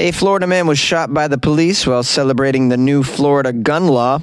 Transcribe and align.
A 0.00 0.12
Florida 0.12 0.46
man 0.46 0.68
was 0.68 0.78
shot 0.78 1.12
by 1.12 1.26
the 1.26 1.38
police 1.38 1.84
while 1.84 2.04
celebrating 2.04 2.68
the 2.68 2.76
new 2.76 3.02
Florida 3.02 3.52
gun 3.52 3.88
law. 3.88 4.20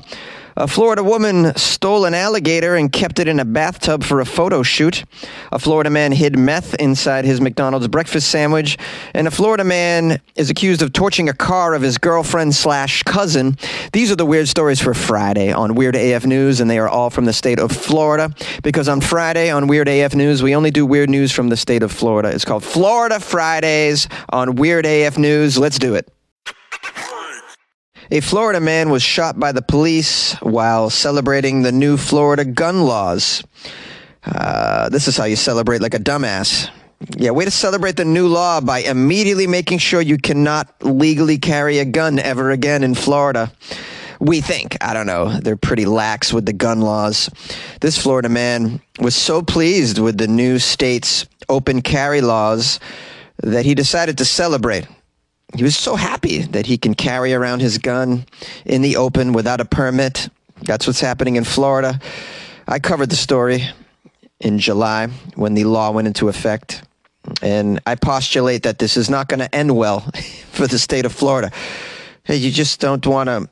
A 0.58 0.70
Florida 0.70 1.04
woman 1.04 1.54
stole 1.58 2.06
an 2.06 2.14
alligator 2.14 2.76
and 2.76 2.90
kept 2.90 3.20
it 3.20 3.28
in 3.28 3.42
a 3.42 3.46
bathtub 3.46 4.06
for 4.06 4.22
a 4.22 4.26
photo 4.26 4.64
shoot. 4.64 5.04
A 5.52 5.60
Florida 5.60 5.90
man 5.90 6.14
hid 6.14 6.40
meth 6.40 6.76
inside 6.76 7.26
his 7.26 7.42
McDonald's 7.42 7.90
breakfast 7.90 8.30
sandwich. 8.30 8.78
And 9.14 9.28
a 9.28 9.32
Florida 9.32 9.66
man 9.66 10.22
is 10.36 10.50
accused 10.50 10.82
of 10.82 10.94
torching 10.94 11.28
a 11.28 11.34
car 11.34 11.74
of 11.74 11.82
his 11.82 11.98
girlfriend 11.98 12.56
slash 12.56 13.04
cousin. 13.04 13.58
These 13.92 14.14
are 14.14 14.16
the 14.16 14.26
weird 14.26 14.48
stories 14.48 14.80
for 14.80 14.94
Friday 14.94 15.52
on 15.52 15.76
Weird 15.76 15.98
AF 15.98 16.26
News, 16.26 16.62
and 16.62 16.70
they 16.70 16.80
are 16.80 16.88
all 16.88 17.10
from 17.10 17.26
the 17.26 17.34
state 17.34 17.60
of 17.60 17.74
Florida. 17.74 18.34
Because 18.64 18.88
on 18.88 19.02
Friday 19.02 19.50
on 19.50 19.68
Weird 19.68 19.90
AF 19.90 20.16
News, 20.16 20.42
we 20.42 20.56
only 20.56 20.72
do 20.72 20.86
weird 20.86 21.10
news 21.10 21.34
from 21.34 21.50
the 21.50 21.58
state 21.58 21.84
of 21.84 21.92
Florida. 21.92 22.30
It's 22.30 22.46
called 22.46 22.64
Florida 22.64 23.20
Fridays 23.20 24.08
on 24.30 24.56
Weird 24.56 24.86
AF 24.86 25.18
News. 25.18 25.58
Let's 25.58 25.80
do 25.80 25.96
it. 25.96 26.15
A 28.12 28.20
Florida 28.20 28.60
man 28.60 28.92
was 28.92 29.02
shot 29.02 29.40
by 29.40 29.52
the 29.52 29.64
police 29.64 30.34
while 30.42 30.92
celebrating 30.92 31.64
the 31.64 31.72
new 31.72 31.98
Florida 31.98 32.46
gun 32.46 32.82
laws. 32.82 33.44
Uh, 34.24 34.90
this 34.90 35.08
is 35.08 35.18
how 35.18 35.26
you 35.26 35.36
celebrate 35.36 35.82
like 35.82 35.96
a 35.96 36.00
dumbass. 36.00 36.70
Yeah, 37.18 37.32
way 37.32 37.46
to 37.46 37.52
celebrate 37.52 37.98
the 37.98 38.06
new 38.06 38.28
law 38.28 38.62
by 38.62 38.80
immediately 38.80 39.48
making 39.48 39.80
sure 39.80 40.02
you 40.02 40.18
cannot 40.18 40.72
legally 40.84 41.40
carry 41.40 41.80
a 41.80 41.86
gun 41.86 42.20
ever 42.20 42.52
again 42.52 42.84
in 42.84 42.94
Florida. 42.94 43.52
We 44.20 44.40
think. 44.40 44.78
I 44.82 44.94
don't 44.94 45.08
know. 45.08 45.40
They're 45.40 45.58
pretty 45.58 45.86
lax 45.86 46.32
with 46.32 46.46
the 46.46 46.54
gun 46.54 46.82
laws. 46.82 47.30
This 47.82 47.98
Florida 47.98 48.30
man 48.30 48.82
was 49.00 49.16
so 49.16 49.42
pleased 49.42 49.98
with 49.98 50.18
the 50.18 50.28
new 50.28 50.60
state's 50.60 51.26
open 51.50 51.82
carry 51.82 52.22
laws 52.22 52.80
that 53.42 53.66
he 53.66 53.74
decided 53.74 54.20
to 54.20 54.26
celebrate 54.26 54.88
he 55.56 55.64
was 55.64 55.76
so 55.76 55.96
happy 55.96 56.42
that 56.42 56.66
he 56.66 56.78
can 56.78 56.94
carry 56.94 57.34
around 57.34 57.62
his 57.62 57.78
gun 57.78 58.26
in 58.66 58.82
the 58.82 58.98
open 58.98 59.34
without 59.34 59.62
a 59.62 59.66
permit. 59.66 60.30
That's 60.62 60.88
what's 60.88 61.00
happening 61.00 61.36
in 61.36 61.44
Florida. 61.44 62.00
I 62.68 62.80
covered 62.80 63.10
the 63.10 63.16
story 63.16 63.68
in 64.40 64.60
July 64.60 65.08
when 65.36 65.54
the 65.54 65.66
law 65.66 65.92
went 65.92 66.08
into 66.08 66.30
effect. 66.30 66.84
And 67.42 67.80
I 67.86 67.96
postulate 67.96 68.64
that 68.64 68.80
this 68.80 68.98
is 68.98 69.10
not 69.10 69.28
going 69.28 69.40
to 69.40 69.54
end 69.54 69.76
well 69.76 70.00
for 70.52 70.68
the 70.68 70.80
state 70.80 71.06
of 71.06 71.14
Florida. 71.14 71.52
Hey, 72.24 72.38
you 72.38 72.52
just 72.52 72.80
don't 72.80 73.06
want 73.06 73.28
to 73.28 73.50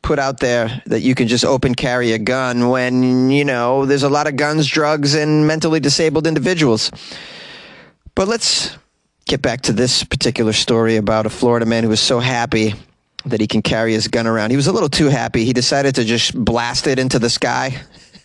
put 0.00 0.18
out 0.18 0.40
there 0.40 0.82
that 0.86 1.00
you 1.00 1.14
can 1.14 1.28
just 1.28 1.44
open 1.44 1.74
carry 1.74 2.12
a 2.12 2.18
gun 2.18 2.68
when, 2.70 3.30
you 3.30 3.44
know, 3.44 3.84
there's 3.84 4.02
a 4.02 4.08
lot 4.08 4.26
of 4.26 4.36
guns, 4.36 4.66
drugs, 4.66 5.14
and 5.14 5.46
mentally 5.46 5.80
disabled 5.80 6.26
individuals. 6.26 6.90
But 8.14 8.28
let's 8.28 8.77
get 9.28 9.42
back 9.42 9.60
to 9.60 9.74
this 9.74 10.02
particular 10.04 10.54
story 10.54 10.96
about 10.96 11.26
a 11.26 11.30
Florida 11.30 11.66
man 11.66 11.84
who 11.84 11.90
was 11.90 12.00
so 12.00 12.18
happy 12.18 12.74
that 13.26 13.40
he 13.40 13.46
can 13.46 13.60
carry 13.60 13.92
his 13.92 14.08
gun 14.08 14.26
around. 14.26 14.50
He 14.50 14.56
was 14.56 14.66
a 14.66 14.72
little 14.72 14.88
too 14.88 15.08
happy. 15.08 15.44
He 15.44 15.52
decided 15.52 15.94
to 15.96 16.04
just 16.04 16.34
blast 16.34 16.86
it 16.86 16.98
into 16.98 17.18
the 17.18 17.28
sky. 17.28 17.78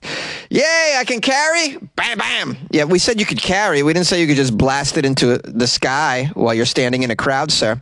Yay, 0.50 0.96
I 0.98 1.04
can 1.06 1.20
carry! 1.20 1.78
Bam, 1.96 2.18
bam! 2.18 2.58
Yeah, 2.72 2.86
we 2.86 3.00
said 3.00 3.20
you 3.20 3.26
could 3.26 3.42
carry. 3.42 3.84
We 3.84 3.92
didn't 3.94 4.08
say 4.08 4.22
you 4.22 4.28
could 4.28 4.38
just 4.38 4.58
blast 4.58 4.98
it 4.98 5.06
into 5.06 5.40
the 5.40 5.68
sky 5.68 6.32
while 6.36 6.54
you're 6.54 6.66
standing 6.66 7.04
in 7.04 7.12
a 7.12 7.16
crowd, 7.16 7.52
sir. 7.52 7.82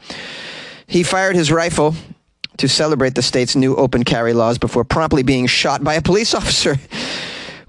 He 0.88 1.04
fired 1.04 1.36
his 1.36 1.52
rifle 1.52 1.94
to 2.58 2.68
celebrate 2.68 3.14
the 3.14 3.22
state's 3.22 3.56
new 3.56 3.76
open 3.76 4.04
carry 4.04 4.34
laws 4.34 4.58
before 4.58 4.84
promptly 4.84 5.22
being 5.22 5.46
shot 5.46 5.84
by 5.84 5.94
a 5.94 6.02
police 6.02 6.34
officer. 6.42 6.78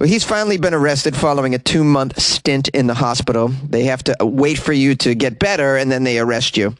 Well, 0.03 0.11
he's 0.11 0.25
finally 0.25 0.57
been 0.59 0.75
arrested 0.75 1.15
following 1.15 1.55
a 1.55 1.61
two 1.61 1.85
month 1.85 2.21
stint 2.21 2.67
in 2.71 2.89
the 2.89 2.95
hospital. 2.95 3.47
They 3.47 3.85
have 3.85 4.03
to 4.03 4.17
wait 4.21 4.59
for 4.59 4.73
you 4.73 4.97
to 4.97 5.15
get 5.15 5.39
better 5.39 5.77
and 5.77 5.93
then 5.93 6.03
they 6.03 6.19
arrest 6.19 6.57
you. 6.57 6.75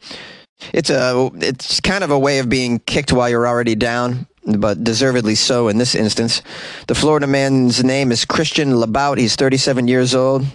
It's 0.73 0.89
a 0.89 1.31
it's 1.35 1.79
kind 1.79 2.03
of 2.03 2.11
a 2.11 2.19
way 2.19 2.39
of 2.39 2.49
being 2.49 2.79
kicked 2.79 3.13
while 3.13 3.29
you're 3.29 3.47
already 3.47 3.75
down, 3.75 4.27
but 4.45 4.83
deservedly 4.83 5.35
so 5.35 5.69
in 5.69 5.77
this 5.77 5.95
instance. 5.95 6.41
The 6.87 6.95
Florida 6.95 7.25
man's 7.25 7.81
name 7.81 8.11
is 8.11 8.25
Christian 8.25 8.75
Labout. 8.75 9.17
He's 9.17 9.37
37 9.37 9.87
years 9.87 10.13
old 10.13 10.45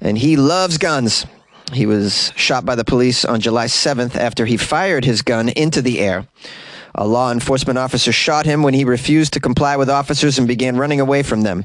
and 0.00 0.16
he 0.16 0.38
loves 0.38 0.78
guns. 0.78 1.26
He 1.74 1.84
was 1.84 2.32
shot 2.36 2.64
by 2.64 2.74
the 2.74 2.86
police 2.86 3.26
on 3.26 3.40
July 3.40 3.66
7th 3.66 4.16
after 4.16 4.46
he 4.46 4.56
fired 4.56 5.04
his 5.04 5.20
gun 5.20 5.50
into 5.50 5.82
the 5.82 5.98
air. 5.98 6.26
A 6.94 7.06
law 7.06 7.30
enforcement 7.30 7.78
officer 7.78 8.12
shot 8.12 8.46
him 8.46 8.62
when 8.62 8.74
he 8.74 8.84
refused 8.84 9.32
to 9.34 9.40
comply 9.40 9.76
with 9.76 9.90
officers 9.90 10.38
and 10.38 10.48
began 10.48 10.76
running 10.76 11.00
away 11.00 11.22
from 11.22 11.42
them. 11.42 11.64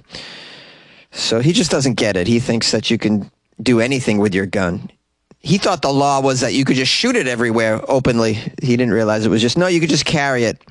So 1.11 1.39
he 1.39 1.53
just 1.53 1.71
doesn't 1.71 1.95
get 1.95 2.17
it. 2.17 2.27
He 2.27 2.39
thinks 2.39 2.71
that 2.71 2.89
you 2.89 2.97
can 2.97 3.31
do 3.61 3.79
anything 3.79 4.17
with 4.17 4.33
your 4.33 4.45
gun. 4.45 4.89
He 5.39 5.57
thought 5.57 5.81
the 5.81 5.91
law 5.91 6.21
was 6.21 6.39
that 6.41 6.53
you 6.53 6.65
could 6.65 6.75
just 6.75 6.91
shoot 6.91 7.15
it 7.15 7.27
everywhere 7.27 7.81
openly. 7.87 8.33
He 8.33 8.77
didn't 8.77 8.93
realize 8.93 9.25
it 9.25 9.29
was 9.29 9.41
just, 9.41 9.57
no, 9.57 9.67
you 9.67 9.79
could 9.79 9.89
just 9.89 10.05
carry 10.05 10.45
it. 10.45 10.61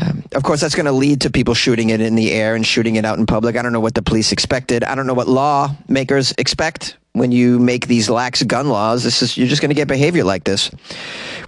Um, 0.00 0.24
of 0.32 0.42
course, 0.42 0.60
that's 0.60 0.74
going 0.74 0.86
to 0.86 0.92
lead 0.92 1.22
to 1.22 1.30
people 1.30 1.54
shooting 1.54 1.90
it 1.90 2.00
in 2.00 2.14
the 2.14 2.32
air 2.32 2.54
and 2.54 2.66
shooting 2.66 2.96
it 2.96 3.04
out 3.04 3.18
in 3.18 3.26
public. 3.26 3.56
I 3.56 3.62
don't 3.62 3.72
know 3.72 3.80
what 3.80 3.94
the 3.94 4.02
police 4.02 4.32
expected. 4.32 4.82
I 4.82 4.94
don't 4.94 5.06
know 5.06 5.14
what 5.14 5.28
lawmakers 5.28 6.32
expect 6.38 6.96
when 7.12 7.32
you 7.32 7.58
make 7.58 7.86
these 7.86 8.08
lax 8.08 8.42
gun 8.42 8.68
laws. 8.68 9.04
This 9.04 9.22
is 9.22 9.36
you're 9.36 9.48
just 9.48 9.60
going 9.60 9.70
to 9.70 9.74
get 9.74 9.88
behavior 9.88 10.24
like 10.24 10.44
this. 10.44 10.70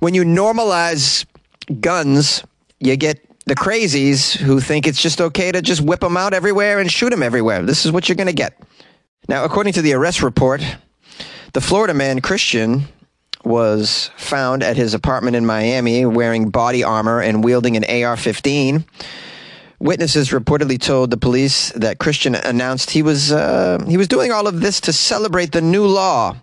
When 0.00 0.12
you 0.12 0.22
normalize 0.22 1.25
guns, 1.81 2.44
you 2.81 2.97
get 2.97 3.21
the 3.47 3.54
crazies 3.54 4.37
who 4.37 4.60
think 4.60 4.87
it's 4.87 5.00
just 5.00 5.21
okay 5.21 5.53
to 5.53 5.62
just 5.62 5.81
whip 5.81 6.00
them 6.00 6.16
out 6.16 6.34
everywhere 6.34 6.81
and 6.81 6.91
shoot 6.91 7.10
them 7.10 7.22
everywhere. 7.22 7.62
This 7.62 7.87
is 7.87 7.93
what 7.93 8.09
you're 8.09 8.16
going 8.16 8.27
to 8.27 8.32
get. 8.32 8.60
Now, 9.28 9.44
according 9.44 9.72
to 9.75 9.82
the 9.82 9.93
arrest 9.93 10.22
report, 10.22 10.62
the 11.53 11.60
Florida 11.60 11.94
man, 11.94 12.21
Christian, 12.21 12.88
was 13.44 14.10
found 14.16 14.62
at 14.62 14.77
his 14.77 14.93
apartment 14.93 15.37
in 15.37 15.47
Miami 15.47 16.04
wearing 16.04 16.50
body 16.50 16.82
armor 16.82 17.21
and 17.21 17.44
wielding 17.44 17.77
an 17.77 17.84
AR 17.84 18.16
15. 18.16 18.84
Witnesses 19.78 20.31
reportedly 20.31 20.81
told 20.81 21.10
the 21.10 21.16
police 21.16 21.71
that 21.72 21.98
Christian 21.98 22.34
announced 22.34 22.91
he 22.91 23.03
was 23.03 23.31
uh, 23.31 23.84
he 23.87 23.97
was 23.97 24.09
doing 24.09 24.33
all 24.33 24.47
of 24.47 24.60
this 24.60 24.81
to 24.83 24.93
celebrate 24.93 25.53
the 25.53 25.60
new 25.60 25.87
law, 25.87 26.34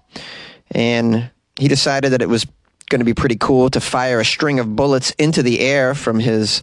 and 0.71 1.31
he 1.59 1.67
decided 1.67 2.11
that 2.11 2.21
it 2.21 2.29
was 2.29 2.45
going 2.93 2.99
to 2.99 3.05
be 3.05 3.13
pretty 3.15 3.37
cool 3.37 3.71
to 3.71 3.81
fire 3.81 4.19
a 4.19 4.25
string 4.25 4.59
of 4.59 4.75
bullets 4.75 5.09
into 5.17 5.41
the 5.41 5.61
air 5.61 5.95
from 5.95 6.19
his 6.19 6.61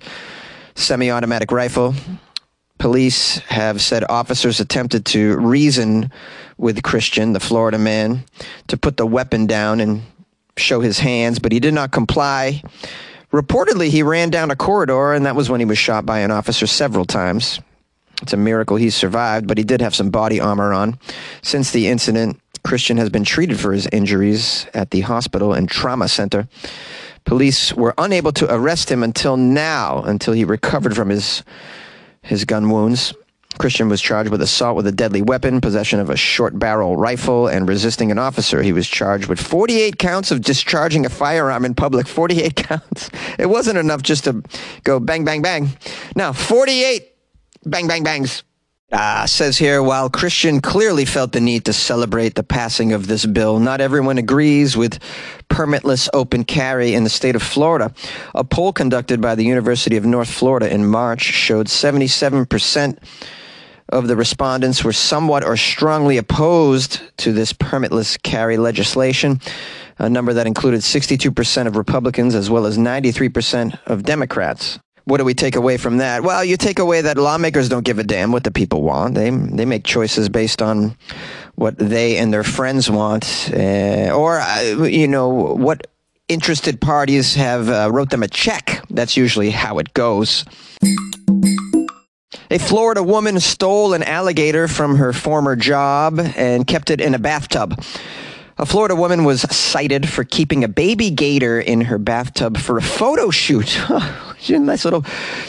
semi 0.76 1.10
automatic 1.10 1.50
rifle. 1.50 1.92
Police 2.78 3.38
have 3.48 3.80
said 3.80 4.04
officers 4.08 4.60
attempted 4.60 5.04
to 5.06 5.36
reason 5.38 6.12
with 6.56 6.84
Christian, 6.84 7.32
the 7.32 7.40
Florida 7.40 7.78
man, 7.78 8.22
to 8.68 8.76
put 8.76 8.96
the 8.96 9.06
weapon 9.06 9.46
down 9.46 9.80
and 9.80 10.02
show 10.56 10.80
his 10.80 11.00
hands, 11.00 11.40
but 11.40 11.50
he 11.50 11.58
did 11.58 11.74
not 11.74 11.90
comply. 11.90 12.62
Reportedly, 13.32 13.88
he 13.88 14.04
ran 14.04 14.30
down 14.30 14.52
a 14.52 14.56
corridor, 14.56 15.12
and 15.12 15.26
that 15.26 15.34
was 15.34 15.50
when 15.50 15.58
he 15.58 15.66
was 15.66 15.78
shot 15.78 16.06
by 16.06 16.20
an 16.20 16.30
officer 16.30 16.68
several 16.68 17.06
times. 17.06 17.58
It's 18.22 18.34
a 18.34 18.36
miracle 18.36 18.76
he 18.76 18.90
survived, 18.90 19.48
but 19.48 19.58
he 19.58 19.64
did 19.64 19.80
have 19.80 19.96
some 19.96 20.10
body 20.10 20.38
armor 20.38 20.72
on. 20.72 20.96
Since 21.42 21.72
the 21.72 21.88
incident, 21.88 22.40
Christian 22.64 22.96
has 22.98 23.10
been 23.10 23.24
treated 23.24 23.58
for 23.58 23.72
his 23.72 23.86
injuries 23.92 24.66
at 24.74 24.90
the 24.90 25.00
hospital 25.00 25.52
and 25.52 25.68
trauma 25.68 26.08
center. 26.08 26.48
Police 27.24 27.74
were 27.74 27.94
unable 27.98 28.32
to 28.32 28.52
arrest 28.52 28.90
him 28.90 29.02
until 29.02 29.36
now, 29.36 30.02
until 30.02 30.34
he 30.34 30.44
recovered 30.44 30.94
from 30.94 31.10
his 31.10 31.42
his 32.22 32.44
gun 32.44 32.68
wounds. 32.70 33.14
Christian 33.58 33.88
was 33.88 34.00
charged 34.00 34.30
with 34.30 34.40
assault 34.40 34.76
with 34.76 34.86
a 34.86 34.92
deadly 34.92 35.22
weapon, 35.22 35.60
possession 35.60 36.00
of 36.00 36.08
a 36.08 36.16
short 36.16 36.58
barrel 36.58 36.96
rifle, 36.96 37.46
and 37.48 37.68
resisting 37.68 38.10
an 38.10 38.18
officer. 38.18 38.62
He 38.62 38.72
was 38.72 38.88
charged 38.88 39.28
with 39.28 39.40
48 39.40 39.98
counts 39.98 40.30
of 40.30 40.40
discharging 40.40 41.04
a 41.04 41.08
firearm 41.10 41.64
in 41.64 41.74
public. 41.74 42.06
48 42.06 42.56
counts. 42.68 43.10
It 43.38 43.46
wasn't 43.46 43.78
enough 43.78 44.02
just 44.02 44.24
to 44.24 44.42
go 44.84 45.00
bang, 45.00 45.24
bang, 45.24 45.42
bang. 45.42 45.70
Now, 46.14 46.32
48 46.32 47.12
bang, 47.64 47.86
bang, 47.86 48.02
bangs. 48.02 48.44
Uh, 48.92 49.24
says 49.24 49.56
here, 49.56 49.82
while 49.84 50.10
Christian 50.10 50.60
clearly 50.60 51.04
felt 51.04 51.30
the 51.30 51.40
need 51.40 51.64
to 51.66 51.72
celebrate 51.72 52.34
the 52.34 52.42
passing 52.42 52.92
of 52.92 53.06
this 53.06 53.24
bill, 53.24 53.60
not 53.60 53.80
everyone 53.80 54.18
agrees 54.18 54.76
with 54.76 54.98
permitless 55.48 56.08
open 56.12 56.42
carry 56.42 56.94
in 56.94 57.04
the 57.04 57.10
state 57.10 57.36
of 57.36 57.42
Florida. 57.42 57.94
A 58.34 58.42
poll 58.42 58.72
conducted 58.72 59.20
by 59.20 59.36
the 59.36 59.44
University 59.44 59.96
of 59.96 60.04
North 60.04 60.28
Florida 60.28 60.72
in 60.72 60.86
March 60.86 61.22
showed 61.22 61.68
77% 61.68 62.98
of 63.90 64.08
the 64.08 64.16
respondents 64.16 64.82
were 64.82 64.92
somewhat 64.92 65.44
or 65.44 65.56
strongly 65.56 66.16
opposed 66.16 67.00
to 67.18 67.32
this 67.32 67.52
permitless 67.52 68.20
carry 68.20 68.56
legislation, 68.56 69.40
a 69.98 70.08
number 70.08 70.32
that 70.32 70.48
included 70.48 70.80
62% 70.80 71.66
of 71.68 71.76
Republicans 71.76 72.34
as 72.34 72.50
well 72.50 72.66
as 72.66 72.76
93% 72.76 73.78
of 73.86 74.02
Democrats 74.02 74.80
what 75.04 75.18
do 75.18 75.24
we 75.24 75.34
take 75.34 75.56
away 75.56 75.76
from 75.76 75.98
that? 75.98 76.22
Well, 76.22 76.44
you 76.44 76.56
take 76.56 76.78
away 76.78 77.02
that 77.02 77.16
lawmakers 77.16 77.68
don't 77.68 77.84
give 77.84 77.98
a 77.98 78.04
damn 78.04 78.32
what 78.32 78.44
the 78.44 78.50
people 78.50 78.82
want. 78.82 79.14
They 79.14 79.30
they 79.30 79.64
make 79.64 79.84
choices 79.84 80.28
based 80.28 80.62
on 80.62 80.96
what 81.54 81.76
they 81.76 82.16
and 82.16 82.32
their 82.32 82.44
friends 82.44 82.90
want, 82.90 83.50
uh, 83.52 84.10
or 84.14 84.38
uh, 84.40 84.84
you 84.84 85.08
know 85.08 85.28
what 85.28 85.86
interested 86.28 86.80
parties 86.80 87.34
have 87.34 87.68
uh, 87.68 87.90
wrote 87.92 88.10
them 88.10 88.22
a 88.22 88.28
check. 88.28 88.84
That's 88.90 89.16
usually 89.16 89.50
how 89.50 89.78
it 89.78 89.92
goes. 89.94 90.44
A 92.52 92.58
Florida 92.58 93.02
woman 93.02 93.38
stole 93.38 93.94
an 93.94 94.02
alligator 94.02 94.66
from 94.66 94.96
her 94.96 95.12
former 95.12 95.54
job 95.54 96.18
and 96.18 96.66
kept 96.66 96.90
it 96.90 97.00
in 97.00 97.14
a 97.14 97.18
bathtub. 97.18 97.80
A 98.60 98.66
Florida 98.66 98.94
woman 98.94 99.24
was 99.24 99.40
cited 99.40 100.06
for 100.06 100.22
keeping 100.22 100.64
a 100.64 100.68
baby 100.68 101.08
gator 101.08 101.58
in 101.58 101.80
her 101.80 101.96
bathtub 101.96 102.58
for 102.58 102.76
a 102.76 102.82
photo 102.82 103.30
shoot. 103.30 103.80
A 104.48 104.58
nice 104.58 104.84
little 104.84 105.04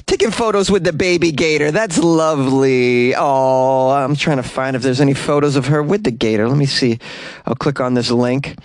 taking 0.05 0.31
photos 0.31 0.69
with 0.69 0.83
the 0.83 0.93
baby 0.93 1.31
gator. 1.31 1.71
That's 1.71 1.97
lovely. 1.97 3.15
Oh, 3.15 3.89
I'm 3.89 4.15
trying 4.15 4.37
to 4.37 4.43
find 4.43 4.75
if 4.75 4.81
there's 4.81 5.01
any 5.01 5.13
photos 5.13 5.55
of 5.55 5.67
her 5.67 5.81
with 5.81 6.03
the 6.03 6.11
gator. 6.11 6.47
Let 6.47 6.57
me 6.57 6.65
see. 6.65 6.99
I'll 7.45 7.55
click 7.55 7.79
on 7.79 7.95
this 7.95 8.11
link. 8.11 8.57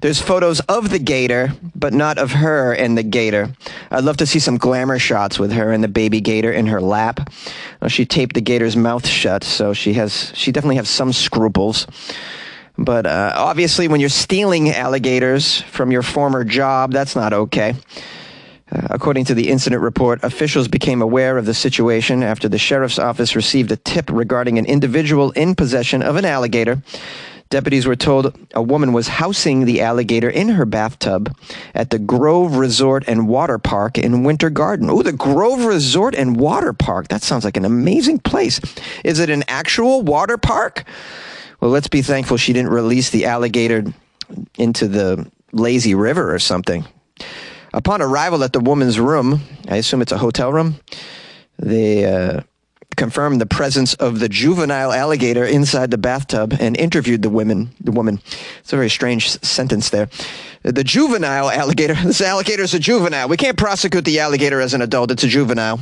There's 0.00 0.20
photos 0.20 0.60
of 0.60 0.90
the 0.90 0.98
gator, 0.98 1.52
but 1.74 1.92
not 1.92 2.18
of 2.18 2.32
her 2.32 2.72
and 2.72 2.98
the 2.98 3.02
gator. 3.02 3.54
I'd 3.90 4.04
love 4.04 4.16
to 4.18 4.26
see 4.26 4.38
some 4.38 4.56
glamour 4.56 4.98
shots 4.98 5.38
with 5.38 5.52
her 5.52 5.70
and 5.70 5.84
the 5.84 5.88
baby 5.88 6.20
gator 6.20 6.52
in 6.52 6.66
her 6.66 6.80
lap. 6.80 7.30
She 7.88 8.04
taped 8.04 8.34
the 8.34 8.40
gator's 8.40 8.76
mouth 8.76 9.06
shut, 9.06 9.44
so 9.44 9.72
she 9.72 9.94
has 9.94 10.32
she 10.34 10.50
definitely 10.50 10.76
has 10.76 10.88
some 10.88 11.12
scruples. 11.12 11.86
But 12.76 13.06
uh, 13.06 13.32
obviously, 13.36 13.88
when 13.88 14.00
you're 14.00 14.08
stealing 14.08 14.70
alligators 14.70 15.60
from 15.62 15.92
your 15.92 16.02
former 16.02 16.44
job, 16.44 16.92
that's 16.92 17.14
not 17.14 17.32
okay. 17.32 17.74
Uh, 18.72 18.88
according 18.90 19.26
to 19.26 19.34
the 19.34 19.50
incident 19.50 19.82
report, 19.82 20.24
officials 20.24 20.66
became 20.66 21.00
aware 21.00 21.38
of 21.38 21.46
the 21.46 21.54
situation 21.54 22.22
after 22.22 22.48
the 22.48 22.58
sheriff's 22.58 22.98
office 22.98 23.36
received 23.36 23.70
a 23.70 23.76
tip 23.76 24.10
regarding 24.10 24.58
an 24.58 24.66
individual 24.66 25.30
in 25.32 25.54
possession 25.54 26.02
of 26.02 26.16
an 26.16 26.24
alligator. 26.24 26.82
Deputies 27.50 27.86
were 27.86 27.94
told 27.94 28.36
a 28.54 28.62
woman 28.62 28.92
was 28.92 29.06
housing 29.06 29.64
the 29.64 29.80
alligator 29.80 30.28
in 30.28 30.48
her 30.48 30.64
bathtub 30.64 31.36
at 31.74 31.90
the 31.90 31.98
Grove 32.00 32.56
Resort 32.56 33.04
and 33.06 33.28
Water 33.28 33.58
Park 33.58 33.98
in 33.98 34.24
Winter 34.24 34.50
Garden. 34.50 34.90
Oh, 34.90 35.02
the 35.02 35.12
Grove 35.12 35.64
Resort 35.64 36.16
and 36.16 36.36
Water 36.36 36.72
Park. 36.72 37.08
That 37.08 37.22
sounds 37.22 37.44
like 37.44 37.56
an 37.56 37.64
amazing 37.64 38.18
place. 38.18 38.60
Is 39.04 39.20
it 39.20 39.30
an 39.30 39.44
actual 39.46 40.02
water 40.02 40.38
park? 40.38 40.84
Well, 41.64 41.72
let's 41.72 41.88
be 41.88 42.02
thankful 42.02 42.36
she 42.36 42.52
didn't 42.52 42.72
release 42.72 43.08
the 43.08 43.24
alligator 43.24 43.84
into 44.58 44.86
the 44.86 45.26
lazy 45.50 45.94
river 45.94 46.34
or 46.34 46.38
something. 46.38 46.84
Upon 47.72 48.02
arrival 48.02 48.44
at 48.44 48.52
the 48.52 48.60
woman's 48.60 49.00
room, 49.00 49.40
I 49.66 49.76
assume 49.76 50.02
it's 50.02 50.12
a 50.12 50.18
hotel 50.18 50.52
room, 50.52 50.78
they 51.58 52.04
uh, 52.04 52.42
confirmed 52.98 53.40
the 53.40 53.46
presence 53.46 53.94
of 53.94 54.20
the 54.20 54.28
juvenile 54.28 54.92
alligator 54.92 55.46
inside 55.46 55.90
the 55.90 55.96
bathtub 55.96 56.54
and 56.60 56.76
interviewed 56.76 57.22
the 57.22 57.30
women. 57.30 57.70
The 57.80 57.92
woman. 57.92 58.20
It's 58.58 58.74
a 58.74 58.76
very 58.76 58.90
strange 58.90 59.30
sentence 59.30 59.88
there. 59.88 60.10
The 60.64 60.84
juvenile 60.84 61.48
alligator. 61.48 61.94
This 62.04 62.20
alligator 62.20 62.64
is 62.64 62.74
a 62.74 62.78
juvenile. 62.78 63.30
We 63.30 63.38
can't 63.38 63.56
prosecute 63.56 64.04
the 64.04 64.20
alligator 64.20 64.60
as 64.60 64.74
an 64.74 64.82
adult. 64.82 65.12
It's 65.12 65.24
a 65.24 65.28
juvenile. 65.28 65.80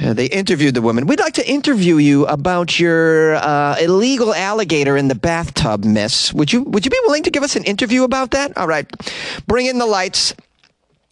They 0.00 0.26
interviewed 0.26 0.74
the 0.74 0.82
woman. 0.82 1.06
We'd 1.06 1.20
like 1.20 1.34
to 1.34 1.48
interview 1.48 1.96
you 1.96 2.26
about 2.26 2.78
your 2.78 3.34
uh, 3.34 3.76
illegal 3.80 4.32
alligator 4.32 4.96
in 4.96 5.08
the 5.08 5.14
bathtub, 5.14 5.84
miss. 5.84 6.32
Would 6.32 6.52
you 6.52 6.62
Would 6.62 6.84
you 6.84 6.90
be 6.90 7.00
willing 7.04 7.24
to 7.24 7.30
give 7.30 7.42
us 7.42 7.56
an 7.56 7.64
interview 7.64 8.04
about 8.04 8.30
that? 8.30 8.56
All 8.56 8.68
right, 8.68 8.86
bring 9.46 9.66
in 9.66 9.78
the 9.78 9.86
lights. 9.86 10.34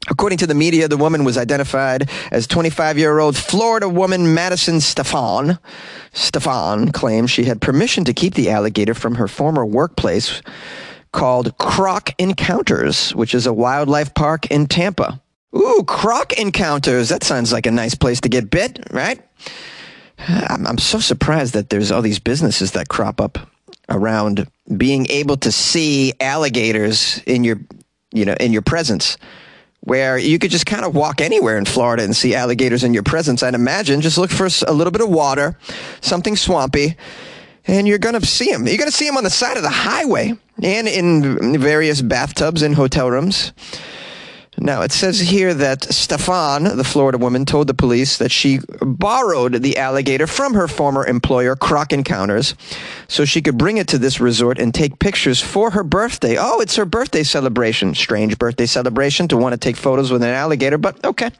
According 0.09 0.39
to 0.39 0.47
the 0.47 0.55
media, 0.55 0.87
the 0.87 0.97
woman 0.97 1.25
was 1.25 1.37
identified 1.37 2.09
as 2.31 2.47
25 2.47 2.97
year 2.97 3.19
old 3.19 3.37
Florida 3.37 3.89
woman 3.89 4.35
Madison 4.35 4.81
Stefan. 4.81 5.59
Stefan 6.13 6.93
claims 6.93 7.31
she 7.31 7.45
had 7.45 7.61
permission 7.61 8.05
to 8.05 8.15
keep 8.15 8.35
the 8.35 8.51
alligator 8.51 8.95
from 8.95 9.17
her 9.17 9.27
former 9.27 9.67
workplace 9.67 10.43
called 11.11 11.59
Croc 11.59 12.15
Encounters, 12.19 13.15
which 13.17 13.35
is 13.35 13.47
a 13.47 13.53
wildlife 13.53 14.15
park 14.15 14.47
in 14.47 14.67
Tampa. 14.67 15.21
Ooh, 15.57 15.83
croc 15.87 16.35
encounters. 16.35 17.09
That 17.09 17.25
sounds 17.25 17.53
like 17.53 17.67
a 17.67 17.71
nice 17.71 17.95
place 17.95 18.21
to 18.21 18.29
get 18.29 18.51
bit, 18.51 18.87
right? 18.91 19.21
I'm, 20.19 20.67
I'm 20.67 20.79
so 20.79 20.99
surprised 20.99 21.55
that 21.55 21.71
there's 21.71 21.91
all 21.91 22.03
these 22.03 22.19
businesses 22.19 22.73
that 22.73 22.89
crop 22.89 23.21
up 23.21 23.39
around 23.89 24.47
being 24.77 25.07
able 25.09 25.37
to 25.39 25.53
see 25.53 26.13
alligators 26.21 27.19
in 27.27 27.45
your, 27.45 27.61
you 28.13 28.25
know, 28.25 28.35
in 28.39 28.53
your 28.53 28.63
presence 28.63 29.17
where 29.81 30.19
you 30.19 30.39
could 30.39 30.51
just 30.51 30.67
kind 30.67 30.85
of 30.85 30.97
walk 30.97 31.21
anywhere 31.21 31.57
in 31.57 31.65
Florida 31.65 32.03
and 32.03 32.17
see 32.17 32.35
alligators 32.35 32.83
in 32.83 32.93
your 32.93 33.05
presence. 33.05 33.43
I'd 33.43 33.55
imagine 33.55 34.01
just 34.01 34.19
look 34.19 34.31
for 34.31 34.49
a 34.67 34.73
little 34.73 34.91
bit 34.91 35.01
of 35.01 35.09
water, 35.09 35.57
something 36.01 36.35
swampy, 36.35 36.97
and 37.69 37.87
you're 37.87 37.99
going 37.99 38.19
to 38.21 38.27
see 38.27 38.51
them. 38.51 38.67
You're 38.67 38.79
going 38.79 38.91
to 38.91 38.97
see 38.97 39.07
them 39.07 39.17
on 39.17 39.23
the 39.23 39.31
side 39.31 39.57
of 39.57 39.63
the 39.63 39.71
highway 39.71 40.35
and 40.61 40.89
in 40.89 41.61
various 41.61 42.03
bathtubs 42.03 42.63
and 42.63 42.75
hotel 42.75 43.11
rooms. 43.11 43.53
Now, 44.59 44.83
it 44.83 44.93
says 44.93 45.21
here 45.21 45.53
that 45.53 45.85
Stefan, 45.85 46.65
the 46.65 46.85
Florida 46.85 47.19
woman, 47.19 47.45
told 47.45 47.67
the 47.67 47.75
police 47.75 48.17
that 48.19 48.31
she 48.31 48.61
borrowed 48.81 49.63
the 49.63 49.77
alligator 49.77 50.27
from 50.27 50.55
her 50.55 50.67
former 50.67 51.07
employer, 51.07 51.55
Croc 51.57 51.93
Encounters, 51.93 52.55
so 53.07 53.25
she 53.25 53.43
could 53.43 53.59
bring 53.59 53.77
it 53.77 53.89
to 53.89 53.99
this 53.99 54.19
resort 54.19 54.59
and 54.59 54.73
take 54.73 54.99
pictures 54.99 55.43
for 55.43 55.71
her 55.71 55.85
birthday. 55.85 56.37
Oh, 56.39 56.61
it's 56.61 56.77
her 56.77 56.87
birthday 56.87 57.23
celebration. 57.23 57.95
Strange 57.95 58.39
birthday 58.39 58.67
celebration 58.67 59.29
to 59.29 59.37
want 59.37 59.53
to 59.53 59.59
take 59.59 59.77
photos 59.77 60.11
with 60.11 60.23
an 60.23 60.31
alligator, 60.31 60.79
but 60.79 61.05
okay. 61.05 61.31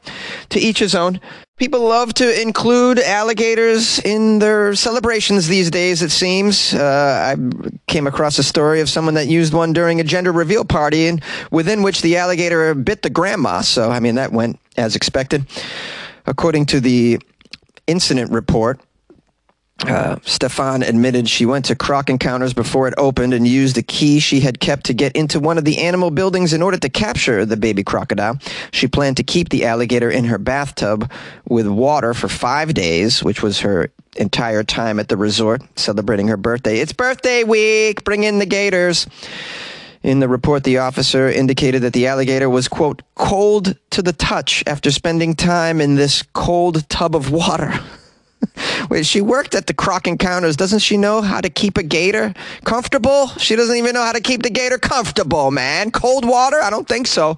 To 0.49 0.59
each 0.59 0.79
his 0.79 0.93
own. 0.93 1.19
People 1.57 1.87
love 1.87 2.13
to 2.13 2.39
include 2.39 2.99
alligators 2.99 3.97
in 3.97 4.37
their 4.37 4.75
celebrations 4.75 5.47
these 5.47 5.71
days, 5.71 6.03
it 6.03 6.11
seems. 6.11 6.75
Uh, 6.75 7.35
I 7.35 7.79
came 7.87 8.05
across 8.05 8.37
a 8.37 8.43
story 8.43 8.79
of 8.79 8.89
someone 8.89 9.15
that 9.15 9.25
used 9.25 9.53
one 9.53 9.73
during 9.73 9.99
a 9.99 10.03
gender 10.03 10.31
reveal 10.31 10.63
party, 10.63 11.07
and 11.07 11.19
within 11.49 11.81
which 11.81 12.03
the 12.03 12.17
alligator 12.17 12.75
bit 12.75 13.01
the 13.01 13.09
grandma. 13.09 13.61
So, 13.61 13.89
I 13.89 13.99
mean, 13.99 14.13
that 14.15 14.31
went 14.31 14.59
as 14.77 14.95
expected. 14.95 15.47
According 16.27 16.67
to 16.67 16.79
the 16.79 17.19
incident 17.87 18.31
report, 18.31 18.79
uh, 19.85 20.17
Stefan 20.23 20.81
admitted 20.81 21.29
she 21.29 21.45
went 21.45 21.65
to 21.65 21.75
Croc 21.75 22.09
Encounters 22.09 22.53
before 22.53 22.87
it 22.87 22.93
opened 22.97 23.33
and 23.33 23.47
used 23.47 23.77
a 23.77 23.83
key 23.83 24.19
she 24.19 24.39
had 24.39 24.59
kept 24.59 24.85
to 24.87 24.93
get 24.93 25.15
into 25.15 25.39
one 25.39 25.57
of 25.57 25.65
the 25.65 25.77
animal 25.77 26.09
buildings 26.09 26.51
in 26.53 26.61
order 26.61 26.77
to 26.77 26.89
capture 26.89 27.45
the 27.45 27.57
baby 27.57 27.83
crocodile. 27.83 28.39
She 28.71 28.87
planned 28.87 29.17
to 29.17 29.23
keep 29.23 29.49
the 29.49 29.65
alligator 29.65 30.09
in 30.09 30.25
her 30.25 30.37
bathtub 30.39 31.11
with 31.47 31.67
water 31.67 32.13
for 32.13 32.27
five 32.27 32.73
days, 32.73 33.23
which 33.23 33.43
was 33.43 33.59
her 33.59 33.91
entire 34.15 34.63
time 34.63 34.99
at 34.99 35.09
the 35.09 35.17
resort 35.17 35.61
celebrating 35.75 36.27
her 36.27 36.37
birthday. 36.37 36.79
It's 36.79 36.93
birthday 36.93 37.43
week! 37.43 38.03
Bring 38.03 38.23
in 38.23 38.39
the 38.39 38.45
gators! 38.45 39.07
In 40.01 40.19
the 40.19 40.29
report, 40.29 40.63
the 40.63 40.77
officer 40.77 41.27
indicated 41.27 41.81
that 41.81 41.93
the 41.93 42.07
alligator 42.07 42.49
was, 42.49 42.67
quote, 42.67 43.01
cold 43.15 43.75
to 43.89 44.01
the 44.01 44.13
touch 44.13 44.63
after 44.65 44.89
spending 44.89 45.35
time 45.35 45.81
in 45.81 45.95
this 45.95 46.23
cold 46.33 46.87
tub 46.89 47.15
of 47.15 47.29
water. 47.29 47.73
Wait, 48.89 49.05
she 49.05 49.21
worked 49.21 49.55
at 49.55 49.67
the 49.67 49.73
Croc 49.73 50.07
Encounters. 50.07 50.55
Doesn't 50.55 50.79
she 50.79 50.97
know 50.97 51.21
how 51.21 51.41
to 51.41 51.49
keep 51.49 51.77
a 51.77 51.83
gator 51.83 52.33
comfortable? 52.63 53.27
She 53.37 53.55
doesn't 53.55 53.75
even 53.75 53.93
know 53.93 54.03
how 54.03 54.13
to 54.13 54.21
keep 54.21 54.43
the 54.43 54.49
gator 54.49 54.77
comfortable, 54.77 55.51
man. 55.51 55.91
Cold 55.91 56.25
water? 56.25 56.61
I 56.61 56.69
don't 56.69 56.87
think 56.87 57.07
so. 57.07 57.37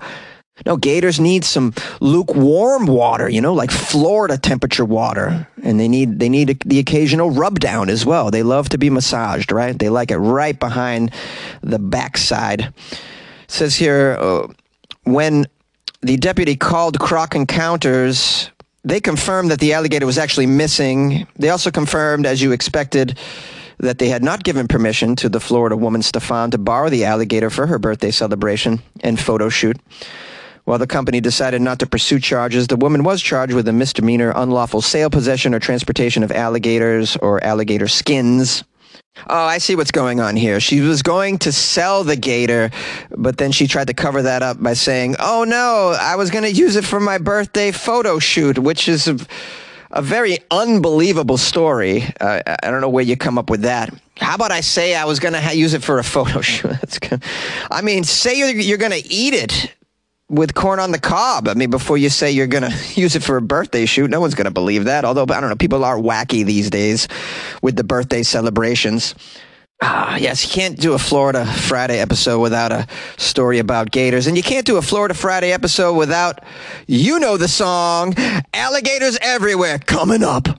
No, 0.65 0.75
gators 0.75 1.19
need 1.19 1.45
some 1.45 1.73
lukewarm 2.01 2.85
water, 2.85 3.29
you 3.29 3.39
know, 3.39 3.53
like 3.53 3.71
Florida 3.71 4.37
temperature 4.37 4.83
water, 4.83 5.47
and 5.63 5.79
they 5.79 5.87
need 5.87 6.19
they 6.19 6.27
need 6.27 6.59
the 6.65 6.79
occasional 6.79 7.31
rub 7.31 7.59
down 7.59 7.89
as 7.89 8.05
well. 8.05 8.29
They 8.29 8.43
love 8.43 8.67
to 8.69 8.77
be 8.77 8.89
massaged, 8.89 9.51
right? 9.51 9.77
They 9.77 9.89
like 9.89 10.11
it 10.11 10.17
right 10.17 10.59
behind 10.59 11.11
the 11.61 11.79
backside. 11.79 12.73
It 12.91 13.01
says 13.47 13.75
here 13.75 14.17
uh, 14.19 14.47
when 15.03 15.47
the 16.01 16.17
deputy 16.17 16.55
called 16.55 16.99
Croc 16.99 17.35
Encounters 17.35 18.51
they 18.83 18.99
confirmed 18.99 19.51
that 19.51 19.59
the 19.59 19.73
alligator 19.73 20.05
was 20.05 20.17
actually 20.17 20.47
missing. 20.47 21.27
They 21.35 21.49
also 21.49 21.71
confirmed, 21.71 22.25
as 22.25 22.41
you 22.41 22.51
expected, 22.51 23.17
that 23.79 23.97
they 23.97 24.09
had 24.09 24.23
not 24.23 24.43
given 24.43 24.67
permission 24.67 25.15
to 25.17 25.29
the 25.29 25.39
Florida 25.39 25.75
woman 25.75 26.01
Stefan 26.01 26.51
to 26.51 26.57
borrow 26.57 26.89
the 26.89 27.05
alligator 27.05 27.49
for 27.49 27.67
her 27.67 27.79
birthday 27.79 28.11
celebration 28.11 28.81
and 29.01 29.19
photo 29.19 29.49
shoot. 29.49 29.77
While 30.65 30.77
the 30.77 30.87
company 30.87 31.19
decided 31.19 31.61
not 31.61 31.79
to 31.79 31.87
pursue 31.87 32.19
charges, 32.19 32.67
the 32.67 32.75
woman 32.75 33.03
was 33.03 33.21
charged 33.21 33.53
with 33.53 33.67
a 33.67 33.73
misdemeanor 33.73 34.31
unlawful 34.35 34.81
sale, 34.81 35.09
possession, 35.09 35.55
or 35.55 35.59
transportation 35.59 36.23
of 36.23 36.31
alligators 36.31 37.17
or 37.17 37.43
alligator 37.43 37.87
skins. 37.87 38.63
Oh, 39.27 39.45
I 39.45 39.57
see 39.57 39.75
what's 39.75 39.91
going 39.91 40.19
on 40.19 40.35
here. 40.35 40.59
She 40.59 40.81
was 40.81 41.01
going 41.01 41.39
to 41.39 41.51
sell 41.51 42.03
the 42.03 42.15
gator, 42.15 42.71
but 43.15 43.37
then 43.37 43.51
she 43.51 43.67
tried 43.67 43.87
to 43.87 43.93
cover 43.93 44.21
that 44.21 44.41
up 44.41 44.61
by 44.61 44.73
saying, 44.73 45.17
"Oh 45.19 45.43
no, 45.43 45.95
I 45.99 46.15
was 46.15 46.29
going 46.29 46.43
to 46.43 46.51
use 46.51 46.75
it 46.75 46.85
for 46.85 46.99
my 46.99 47.17
birthday 47.17 47.71
photo 47.71 48.19
shoot," 48.19 48.57
which 48.57 48.87
is 48.87 49.07
a, 49.07 49.17
a 49.91 50.01
very 50.01 50.39
unbelievable 50.51 51.37
story. 51.37 52.03
Uh, 52.19 52.41
I 52.63 52.71
don't 52.71 52.81
know 52.81 52.89
where 52.89 53.03
you 53.03 53.17
come 53.17 53.37
up 53.37 53.49
with 53.49 53.61
that. 53.61 53.93
How 54.17 54.35
about 54.35 54.51
I 54.51 54.61
say 54.61 54.95
I 54.95 55.05
was 55.05 55.19
going 55.19 55.33
to 55.33 55.41
ha- 55.41 55.51
use 55.51 55.73
it 55.73 55.83
for 55.83 55.99
a 55.99 56.03
photo 56.15 56.41
shoot? 56.41 56.71
I 57.71 57.81
mean, 57.81 58.03
say 58.03 58.37
you're, 58.37 58.49
you're 58.49 58.77
going 58.77 58.91
to 58.91 59.07
eat 59.11 59.33
it 59.33 59.73
with 60.29 60.53
corn 60.53 60.79
on 60.79 60.91
the 60.91 60.99
cob. 60.99 61.47
I 61.47 61.55
mean, 61.55 61.69
before 61.69 61.97
you 61.97 62.09
say 62.09 62.31
you're 62.31 62.47
going 62.47 62.63
to 62.71 62.99
use 62.99 63.15
it 63.15 63.23
for 63.23 63.37
a 63.37 63.41
birthday 63.41 63.85
shoot, 63.85 64.09
no 64.09 64.21
one's 64.21 64.35
going 64.35 64.45
to 64.45 64.51
believe 64.51 64.85
that. 64.85 65.05
Although, 65.05 65.23
I 65.23 65.39
don't 65.39 65.49
know, 65.49 65.55
people 65.55 65.83
are 65.83 65.97
wacky 65.97 66.45
these 66.45 66.69
days 66.69 67.07
with 67.61 67.75
the 67.75 67.83
birthday 67.83 68.23
celebrations. 68.23 69.15
Ah, 69.81 70.17
yes, 70.17 70.43
you 70.43 70.51
can't 70.51 70.77
do 70.77 70.93
a 70.93 70.99
Florida 70.99 71.45
Friday 71.45 71.99
episode 71.99 72.39
without 72.39 72.73
a 72.73 72.85
story 73.17 73.59
about 73.59 73.91
gators. 73.91 74.27
And 74.27 74.35
you 74.35 74.43
can't 74.43 74.65
do 74.65 74.75
a 74.75 74.81
Florida 74.81 75.13
Friday 75.13 75.53
episode 75.53 75.93
without, 75.93 76.43
you 76.85 77.17
know, 77.17 77.37
the 77.37 77.47
song 77.47 78.13
Alligators 78.53 79.17
Everywhere 79.21 79.79
coming 79.79 80.21
up. 80.21 80.49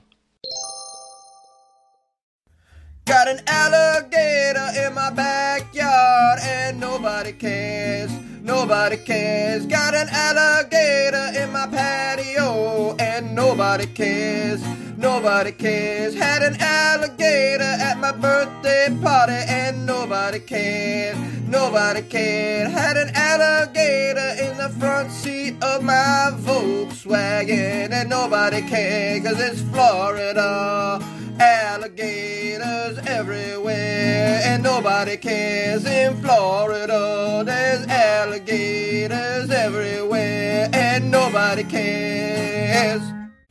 Got 3.05 3.27
an 3.27 3.41
alligator 3.45 4.87
in 4.87 4.95
my 4.95 5.11
backyard 5.11 6.39
and 6.41 6.79
nobody 6.79 7.33
cares. 7.33 8.11
Nobody 8.51 8.97
cares. 8.97 9.65
Got 9.65 9.95
an 9.95 10.09
alligator 10.11 11.41
in 11.41 11.53
my 11.53 11.67
patio 11.67 12.97
and 12.99 13.33
nobody 13.33 13.85
cares. 13.85 14.61
Nobody 14.97 15.53
cares. 15.53 16.13
Had 16.13 16.43
an 16.43 16.57
alligator 16.59 17.63
at 17.63 17.97
my 17.97 18.11
birthday 18.11 18.89
party 19.01 19.39
and 19.47 19.85
nobody 19.85 20.39
cares. 20.39 21.17
Nobody 21.47 22.01
cared. 22.01 22.69
Had 22.71 22.97
an 22.97 23.11
alligator 23.15 24.29
in 24.43 24.57
the 24.57 24.67
front 24.77 25.11
seat 25.11 25.55
of 25.63 25.81
my 25.81 26.31
Volkswagen 26.35 27.91
and 27.93 28.09
nobody 28.09 28.61
cared 28.63 29.23
cause 29.23 29.39
it's 29.39 29.61
Florida. 29.61 30.99
Alligators 31.41 32.99
everywhere, 33.07 34.41
and 34.45 34.61
nobody 34.61 35.17
cares 35.17 35.83
in 35.85 36.21
Florida. 36.21 37.41
There's 37.43 37.87
alligators 37.87 39.49
everywhere, 39.49 40.69
and 40.71 41.09
nobody 41.09 41.63
cares. 41.63 43.01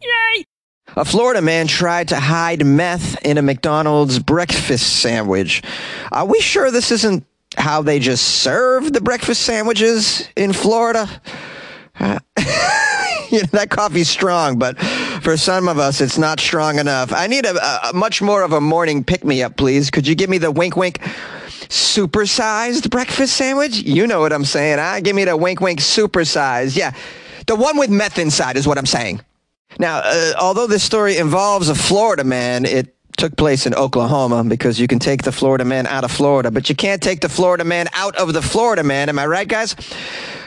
Yay! 0.01 0.45
A 0.97 1.05
Florida 1.05 1.43
man 1.43 1.67
tried 1.67 2.07
to 2.09 2.21
hide 2.21 2.65
meth 2.65 3.21
in 3.27 3.39
a 3.39 3.43
McDonald's 3.43 4.21
breakfast 4.21 5.01
sandwich. 5.01 5.61
Are 6.13 6.27
we 6.27 6.41
sure 6.41 6.71
this 6.71 6.93
isn't 6.93 7.27
how 7.57 7.83
they 7.83 7.99
just 7.99 8.25
serve 8.25 8.93
the 8.93 9.01
breakfast 9.01 9.43
sandwiches 9.43 10.29
in 10.37 10.53
Florida? 10.53 11.09
Uh, 11.99 12.21
you 13.31 13.41
know, 13.41 13.49
that 13.51 13.67
coffee's 13.71 14.09
strong, 14.09 14.61
but 14.61 14.77
for 15.23 15.37
some 15.37 15.69
of 15.69 15.79
us, 15.79 16.01
it's 16.01 16.19
not 16.19 16.41
strong 16.41 16.79
enough. 16.79 17.13
I 17.13 17.27
need 17.27 17.47
a, 17.47 17.89
a 17.89 17.93
much 17.93 18.23
more 18.23 18.43
of 18.43 18.53
a 18.53 18.61
morning 18.61 19.05
pick 19.05 19.25
me 19.25 19.43
up, 19.43 19.57
please. 19.57 19.91
Could 19.91 20.07
you 20.07 20.15
give 20.15 20.31
me 20.31 20.39
the 20.39 20.51
wink 20.51 20.77
wink 20.77 20.99
supersized 21.69 22.91
breakfast 22.91 23.37
sandwich? 23.37 23.79
You 23.79 24.07
know 24.07 24.21
what 24.21 24.33
I'm 24.33 24.45
saying. 24.45 24.79
Huh? 24.79 25.01
give 25.01 25.15
me 25.15 25.25
the 25.25 25.37
wink 25.37 25.61
wink 25.61 25.81
supersized. 25.81 26.77
Yeah, 26.77 26.95
the 27.47 27.57
one 27.57 27.77
with 27.77 27.91
meth 27.91 28.19
inside 28.19 28.57
is 28.57 28.67
what 28.67 28.79
I'm 28.79 28.87
saying. 28.87 29.21
Now, 29.79 30.01
uh, 30.05 30.33
although 30.41 30.67
this 30.67 30.83
story 30.83 31.17
involves 31.17 31.69
a 31.69 31.75
Florida 31.75 32.25
man, 32.25 32.65
it 32.65 32.95
took 33.17 33.37
place 33.37 33.67
in 33.67 33.75
Oklahoma 33.75 34.43
because 34.45 34.81
you 34.81 34.89
can 34.89 34.99
take 34.99 35.23
the 35.23 35.33
Florida 35.33 35.65
man 35.65 35.87
out 35.87 36.05
of 36.05 36.11
Florida, 36.11 36.51
but 36.51 36.69
you 36.69 36.75
can't 36.75 37.03
take 37.03 37.21
the 37.21 37.29
Florida 37.29 37.65
man 37.65 37.87
out 37.93 38.17
of 38.17 38.33
the 38.33 38.43
Florida 38.43 38.83
man. 38.83 39.09
Am 39.09 39.19
I 39.19 39.27
right, 39.27 39.47
guys? 39.47 39.77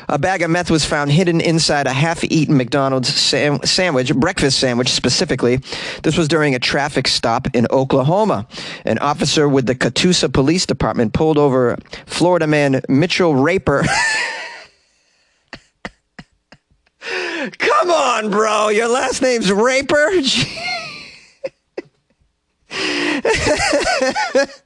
A 0.10 0.18
bag 0.18 0.42
of 0.42 0.50
meth 0.50 0.70
was 0.70 0.86
found 0.86 1.12
hidden 1.12 1.40
inside 1.42 1.88
a 1.88 1.94
half 1.94 2.24
eaten 2.24 2.58
McDonald's 2.58 3.14
sam- 3.14 3.60
sandwich, 3.64 4.14
breakfast 4.16 4.60
sandwich 4.60 4.90
specifically. 4.90 5.60
This 6.04 6.18
was 6.18 6.28
during 6.28 6.56
a 6.56 6.60
traffic 6.60 7.08
stop 7.08 7.48
in 7.54 7.68
Oklahoma. 7.72 8.48
An 8.86 8.98
officer 9.00 9.48
with 9.48 9.66
the 9.66 9.76
Catoosa 9.76 10.32
Police 10.32 10.66
Department 10.66 11.14
pulled 11.14 11.38
over 11.38 11.78
Florida 12.06 12.48
man 12.48 12.82
Mitchell 12.90 13.36
Raper. 13.36 13.84
Come 17.58 17.92
on, 17.92 18.30
bro. 18.30 18.70
Your 18.70 18.88
last 18.88 19.22
name's 19.22 19.52
Raper? 19.52 20.12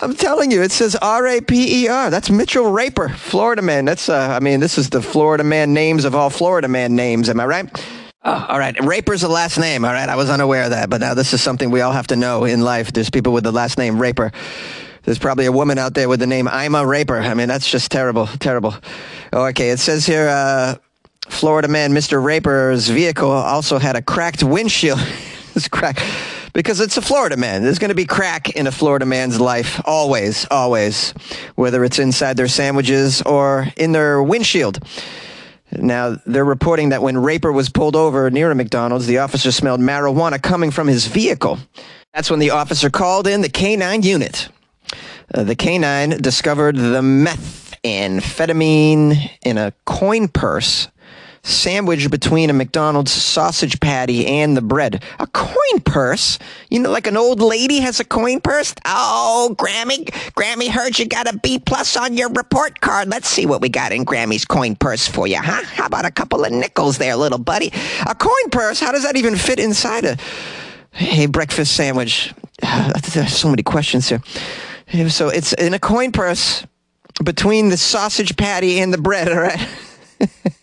I'm 0.00 0.14
telling 0.14 0.50
you, 0.50 0.62
it 0.62 0.72
says 0.72 0.96
R 0.96 1.26
A 1.26 1.40
P 1.40 1.84
E 1.84 1.88
R. 1.88 2.10
That's 2.10 2.30
Mitchell 2.30 2.70
Raper, 2.70 3.08
Florida 3.08 3.62
man. 3.62 3.84
That's, 3.84 4.08
uh, 4.08 4.36
I 4.36 4.40
mean, 4.40 4.60
this 4.60 4.78
is 4.78 4.90
the 4.90 5.02
Florida 5.02 5.44
man 5.44 5.72
names 5.72 6.04
of 6.04 6.14
all 6.14 6.30
Florida 6.30 6.68
man 6.68 6.96
names. 6.96 7.28
Am 7.28 7.40
I 7.40 7.46
right? 7.46 7.84
Oh, 8.24 8.46
all 8.48 8.58
right. 8.58 8.78
Raper's 8.82 9.20
the 9.20 9.28
last 9.28 9.58
name. 9.58 9.84
All 9.84 9.92
right. 9.92 10.08
I 10.08 10.16
was 10.16 10.30
unaware 10.30 10.64
of 10.64 10.70
that, 10.70 10.90
but 10.90 11.00
now 11.00 11.14
this 11.14 11.32
is 11.32 11.42
something 11.42 11.70
we 11.70 11.80
all 11.80 11.92
have 11.92 12.08
to 12.08 12.16
know 12.16 12.44
in 12.44 12.60
life. 12.60 12.92
There's 12.92 13.10
people 13.10 13.32
with 13.32 13.44
the 13.44 13.52
last 13.52 13.78
name 13.78 14.00
Raper. 14.00 14.32
There's 15.04 15.18
probably 15.20 15.46
a 15.46 15.52
woman 15.52 15.78
out 15.78 15.94
there 15.94 16.08
with 16.08 16.18
the 16.18 16.26
name 16.26 16.48
I'm 16.48 16.74
a 16.74 16.84
Raper. 16.84 17.18
I 17.18 17.34
mean, 17.34 17.46
that's 17.46 17.70
just 17.70 17.92
terrible, 17.92 18.26
terrible. 18.26 18.74
Okay. 19.32 19.70
It 19.70 19.78
says 19.78 20.04
here, 20.04 20.28
uh, 20.28 20.74
Florida 21.28 21.68
man 21.68 21.92
Mr. 21.92 22.22
Raper's 22.22 22.88
vehicle 22.88 23.30
also 23.30 23.78
had 23.78 23.96
a 23.96 24.02
cracked 24.02 24.42
windshield. 24.42 25.00
it's 25.54 25.68
cracked 25.68 26.02
because 26.56 26.80
it's 26.80 26.96
a 26.96 27.02
Florida 27.02 27.36
man. 27.36 27.62
There's 27.62 27.78
going 27.78 27.90
to 27.90 27.94
be 27.94 28.06
crack 28.06 28.56
in 28.56 28.66
a 28.66 28.72
Florida 28.72 29.04
man's 29.04 29.38
life, 29.38 29.78
always, 29.84 30.46
always, 30.50 31.12
whether 31.54 31.84
it's 31.84 31.98
inside 31.98 32.38
their 32.38 32.48
sandwiches 32.48 33.20
or 33.22 33.68
in 33.76 33.92
their 33.92 34.22
windshield. 34.22 34.78
Now, 35.70 36.16
they're 36.24 36.46
reporting 36.46 36.88
that 36.88 37.02
when 37.02 37.18
Raper 37.18 37.52
was 37.52 37.68
pulled 37.68 37.94
over 37.94 38.30
near 38.30 38.50
a 38.50 38.54
McDonald's, 38.54 39.06
the 39.06 39.18
officer 39.18 39.52
smelled 39.52 39.80
marijuana 39.80 40.40
coming 40.40 40.70
from 40.70 40.86
his 40.86 41.06
vehicle. 41.06 41.58
That's 42.14 42.30
when 42.30 42.38
the 42.38 42.48
officer 42.50 42.88
called 42.88 43.26
in 43.26 43.42
the 43.42 43.50
K9 43.50 44.02
unit. 44.02 44.48
Uh, 45.34 45.44
the 45.44 45.56
K9 45.56 46.22
discovered 46.22 46.76
the 46.76 47.02
methamphetamine 47.02 49.30
in 49.42 49.58
a 49.58 49.74
coin 49.84 50.28
purse 50.28 50.88
sandwich 51.46 52.10
between 52.10 52.50
a 52.50 52.52
McDonald's 52.52 53.12
sausage 53.12 53.78
patty 53.80 54.26
and 54.26 54.56
the 54.56 54.62
bread. 54.62 55.02
A 55.20 55.26
coin 55.28 55.80
purse? 55.84 56.38
You 56.70 56.80
know, 56.80 56.90
like 56.90 57.06
an 57.06 57.16
old 57.16 57.40
lady 57.40 57.80
has 57.80 58.00
a 58.00 58.04
coin 58.04 58.40
purse? 58.40 58.74
Oh, 58.84 59.54
Grammy, 59.56 60.04
Grammy 60.34 60.68
heard 60.68 60.98
you 60.98 61.06
got 61.06 61.32
a 61.32 61.38
B 61.38 61.58
plus 61.58 61.96
on 61.96 62.16
your 62.16 62.30
report 62.30 62.80
card. 62.80 63.08
Let's 63.08 63.28
see 63.28 63.46
what 63.46 63.60
we 63.60 63.68
got 63.68 63.92
in 63.92 64.04
Grammy's 64.04 64.44
coin 64.44 64.74
purse 64.74 65.06
for 65.06 65.26
you, 65.26 65.38
huh? 65.38 65.62
How 65.64 65.86
about 65.86 66.04
a 66.04 66.10
couple 66.10 66.44
of 66.44 66.52
nickels 66.52 66.98
there, 66.98 67.16
little 67.16 67.38
buddy? 67.38 67.72
A 68.06 68.14
coin 68.14 68.50
purse? 68.50 68.80
How 68.80 68.92
does 68.92 69.04
that 69.04 69.16
even 69.16 69.36
fit 69.36 69.58
inside 69.58 70.04
a 70.04 70.16
hey 70.92 71.26
breakfast 71.26 71.76
sandwich? 71.76 72.34
There's 73.12 73.36
so 73.36 73.48
many 73.48 73.62
questions 73.62 74.08
here. 74.08 74.20
So 75.08 75.28
it's 75.28 75.52
in 75.52 75.74
a 75.74 75.78
coin 75.78 76.12
purse 76.12 76.66
between 77.24 77.70
the 77.70 77.76
sausage 77.76 78.36
patty 78.36 78.80
and 78.80 78.92
the 78.92 78.98
bread, 78.98 79.28
all 79.28 79.40
right? 79.40 79.68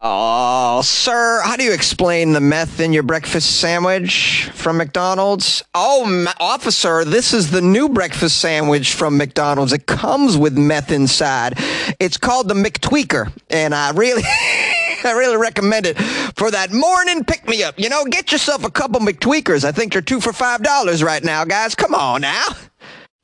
Oh, 0.00 0.80
sir, 0.82 1.40
how 1.44 1.56
do 1.56 1.64
you 1.64 1.72
explain 1.72 2.32
the 2.32 2.40
meth 2.40 2.80
in 2.80 2.92
your 2.92 3.02
breakfast 3.02 3.60
sandwich 3.60 4.48
from 4.54 4.76
McDonald's? 4.76 5.62
Oh, 5.74 6.26
officer, 6.38 7.04
this 7.04 7.32
is 7.32 7.50
the 7.50 7.60
new 7.60 7.88
breakfast 7.88 8.38
sandwich 8.38 8.94
from 8.94 9.16
McDonald's. 9.16 9.72
It 9.72 9.86
comes 9.86 10.36
with 10.36 10.56
meth 10.56 10.92
inside. 10.92 11.54
It's 12.00 12.16
called 12.16 12.48
the 12.48 12.54
McTweeker, 12.54 13.32
and 13.50 13.74
I 13.74 13.90
really. 13.90 14.22
I 15.04 15.12
really 15.12 15.36
recommend 15.36 15.86
it 15.86 15.96
for 16.36 16.50
that 16.50 16.72
morning 16.72 17.22
pick 17.22 17.46
me 17.46 17.62
up. 17.62 17.78
You 17.78 17.88
know, 17.88 18.04
get 18.04 18.32
yourself 18.32 18.64
a 18.64 18.70
couple 18.70 18.98
McTweekers. 18.98 19.64
I 19.64 19.70
think 19.70 19.92
they're 19.92 20.02
two 20.02 20.20
for 20.20 20.32
five 20.32 20.60
dollars 20.64 21.04
right 21.04 21.22
now, 21.22 21.44
guys. 21.44 21.76
Come 21.76 21.94
on 21.94 22.22
now. 22.22 22.46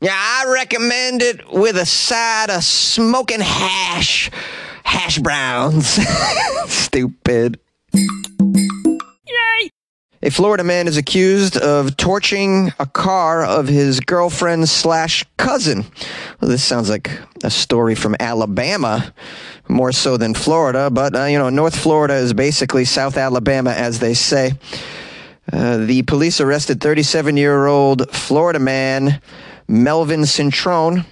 Yeah, 0.00 0.14
I 0.14 0.52
recommend 0.52 1.20
it 1.22 1.50
with 1.50 1.76
a 1.76 1.86
side 1.86 2.50
of 2.50 2.62
smoking 2.62 3.40
hash 3.40 4.30
hash 4.84 5.18
browns. 5.18 5.86
Stupid. 6.66 7.58
Yay! 7.92 9.70
A 10.22 10.30
Florida 10.30 10.64
man 10.64 10.88
is 10.88 10.96
accused 10.96 11.56
of 11.56 11.96
torching 11.96 12.72
a 12.78 12.86
car 12.86 13.44
of 13.44 13.68
his 13.68 14.00
girlfriend 14.00 14.68
slash 14.68 15.24
cousin. 15.36 15.84
Well, 16.40 16.50
this 16.50 16.64
sounds 16.64 16.88
like 16.88 17.10
a 17.42 17.50
story 17.50 17.94
from 17.94 18.16
Alabama, 18.18 19.12
more 19.68 19.92
so 19.92 20.16
than 20.16 20.34
Florida, 20.34 20.90
but 20.90 21.14
uh, 21.14 21.24
you 21.24 21.38
know, 21.38 21.50
North 21.50 21.76
Florida 21.76 22.14
is 22.14 22.32
basically 22.32 22.84
South 22.84 23.16
Alabama, 23.16 23.70
as 23.72 23.98
they 23.98 24.14
say. 24.14 24.52
Uh, 25.52 25.76
the 25.78 26.02
police 26.02 26.40
arrested 26.40 26.80
37 26.80 27.36
year 27.36 27.66
old 27.66 28.10
Florida 28.10 28.58
man 28.58 29.20
Melvin 29.68 30.22
Cintrone 30.22 31.04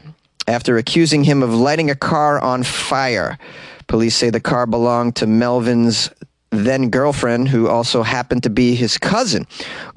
after 0.47 0.77
accusing 0.77 1.25
him 1.25 1.43
of 1.43 1.55
lighting 1.55 1.91
a 1.91 1.95
car 1.95 2.41
on 2.41 2.63
fire. 2.63 3.39
Police 3.87 4.17
say 4.17 4.31
the 4.31 4.41
car 4.41 4.67
belonged 4.67 5.17
to 5.17 5.27
Melvin's 5.27 6.11
then 6.53 6.91
girlfriend, 6.91 7.49
who 7.49 7.67
also 7.67 8.03
happened 8.03 8.43
to 8.43 8.51
be 8.51 8.75
his 8.75 8.99
cousin. 8.99 9.47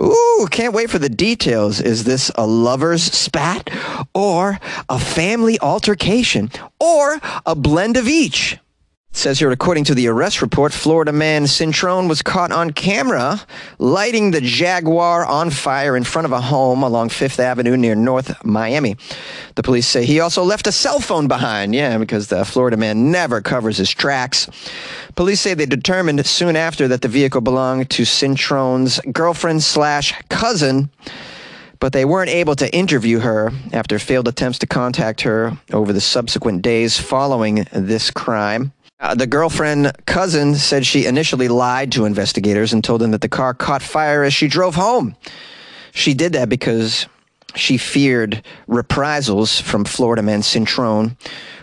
Ooh, 0.02 0.48
can't 0.50 0.74
wait 0.74 0.90
for 0.90 1.00
the 1.00 1.10
details. 1.10 1.82
Is 1.82 2.06
this 2.06 2.32
a 2.36 2.48
lover's 2.48 3.04
spat, 3.04 3.70
or 4.14 4.58
a 4.88 4.98
family 4.98 5.60
altercation, 5.60 6.50
or 6.80 7.20
a 7.46 7.56
blend 7.56 7.98
of 7.98 8.08
each? 8.08 8.58
Says 9.16 9.40
here, 9.40 9.50
according 9.50 9.86
to 9.86 9.96
the 9.96 10.10
arrest 10.10 10.42
report, 10.42 10.74
Florida 10.74 11.14
man 11.14 11.44
Cintrone 11.46 12.10
was 12.10 12.22
caught 12.22 12.52
on 12.52 12.72
camera 12.72 13.42
lighting 13.80 14.32
the 14.32 14.42
Jaguar 14.42 15.26
on 15.26 15.52
fire 15.52 15.96
in 15.96 16.04
front 16.04 16.26
of 16.26 16.34
a 16.34 16.42
home 16.42 16.84
along 16.84 17.10
Fifth 17.10 17.40
Avenue 17.40 17.78
near 17.78 17.96
North 17.96 18.44
Miami. 18.44 18.98
The 19.56 19.64
police 19.64 19.88
say 19.88 20.06
he 20.06 20.20
also 20.20 20.44
left 20.44 20.68
a 20.68 20.72
cell 20.74 21.00
phone 21.00 21.30
behind. 21.30 21.74
Yeah, 21.74 21.98
because 21.98 22.28
the 22.28 22.44
Florida 22.44 22.76
man 22.76 23.10
never 23.10 23.40
covers 23.40 23.78
his 23.78 23.90
tracks. 23.90 24.50
Police 25.16 25.40
say 25.40 25.54
they 25.54 25.66
determined 25.66 26.24
soon 26.26 26.58
after 26.58 26.90
that 26.90 27.02
the 27.02 27.08
vehicle 27.08 27.40
belonged 27.40 27.90
to 27.92 28.04
Cintrone's 28.04 29.00
girlfriend 29.14 29.64
slash 29.64 30.14
cousin 30.28 30.90
but 31.80 31.94
they 31.94 32.06
weren't 32.06 32.30
able 32.30 32.56
to 32.56 32.74
interview 32.74 33.20
her 33.20 33.52
after 33.72 33.98
failed 33.98 34.28
attempts 34.28 34.60
to 34.60 34.66
contact 34.66 35.22
her 35.22 35.58
over 35.72 35.94
the 35.94 36.02
subsequent 36.02 36.62
days 36.62 36.98
following 36.98 37.68
this 37.72 38.10
crime. 38.10 38.72
Uh, 39.06 39.14
the 39.14 39.28
girlfriend 39.28 39.92
cousin 40.08 40.56
said 40.56 40.84
she 40.84 41.06
initially 41.06 41.48
lied 41.48 41.92
to 41.92 42.06
investigators 42.06 42.74
and 42.74 42.84
told 42.84 43.00
them 43.00 43.12
that 43.12 43.22
the 43.22 43.30
car 43.30 43.54
caught 43.54 43.84
fire 43.84 44.24
as 44.24 44.34
she 44.34 44.48
drove 44.48 44.74
home. 44.74 45.16
She 45.92 46.16
did 46.16 46.34
that 46.34 46.50
because 46.50 47.06
she 47.54 47.78
feared 47.78 48.42
reprisals 48.66 49.62
from 49.62 49.86
Florida 49.86 50.24
man 50.24 50.42
Cintrone, 50.42 51.16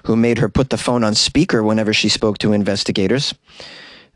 who 0.05 0.15
made 0.15 0.39
her 0.39 0.49
put 0.49 0.71
the 0.71 0.77
phone 0.77 1.03
on 1.03 1.17
speaker 1.17 1.65
whenever 1.65 1.93
she 1.93 2.09
spoke 2.09 2.39
to 2.39 2.53
investigators. 2.53 3.35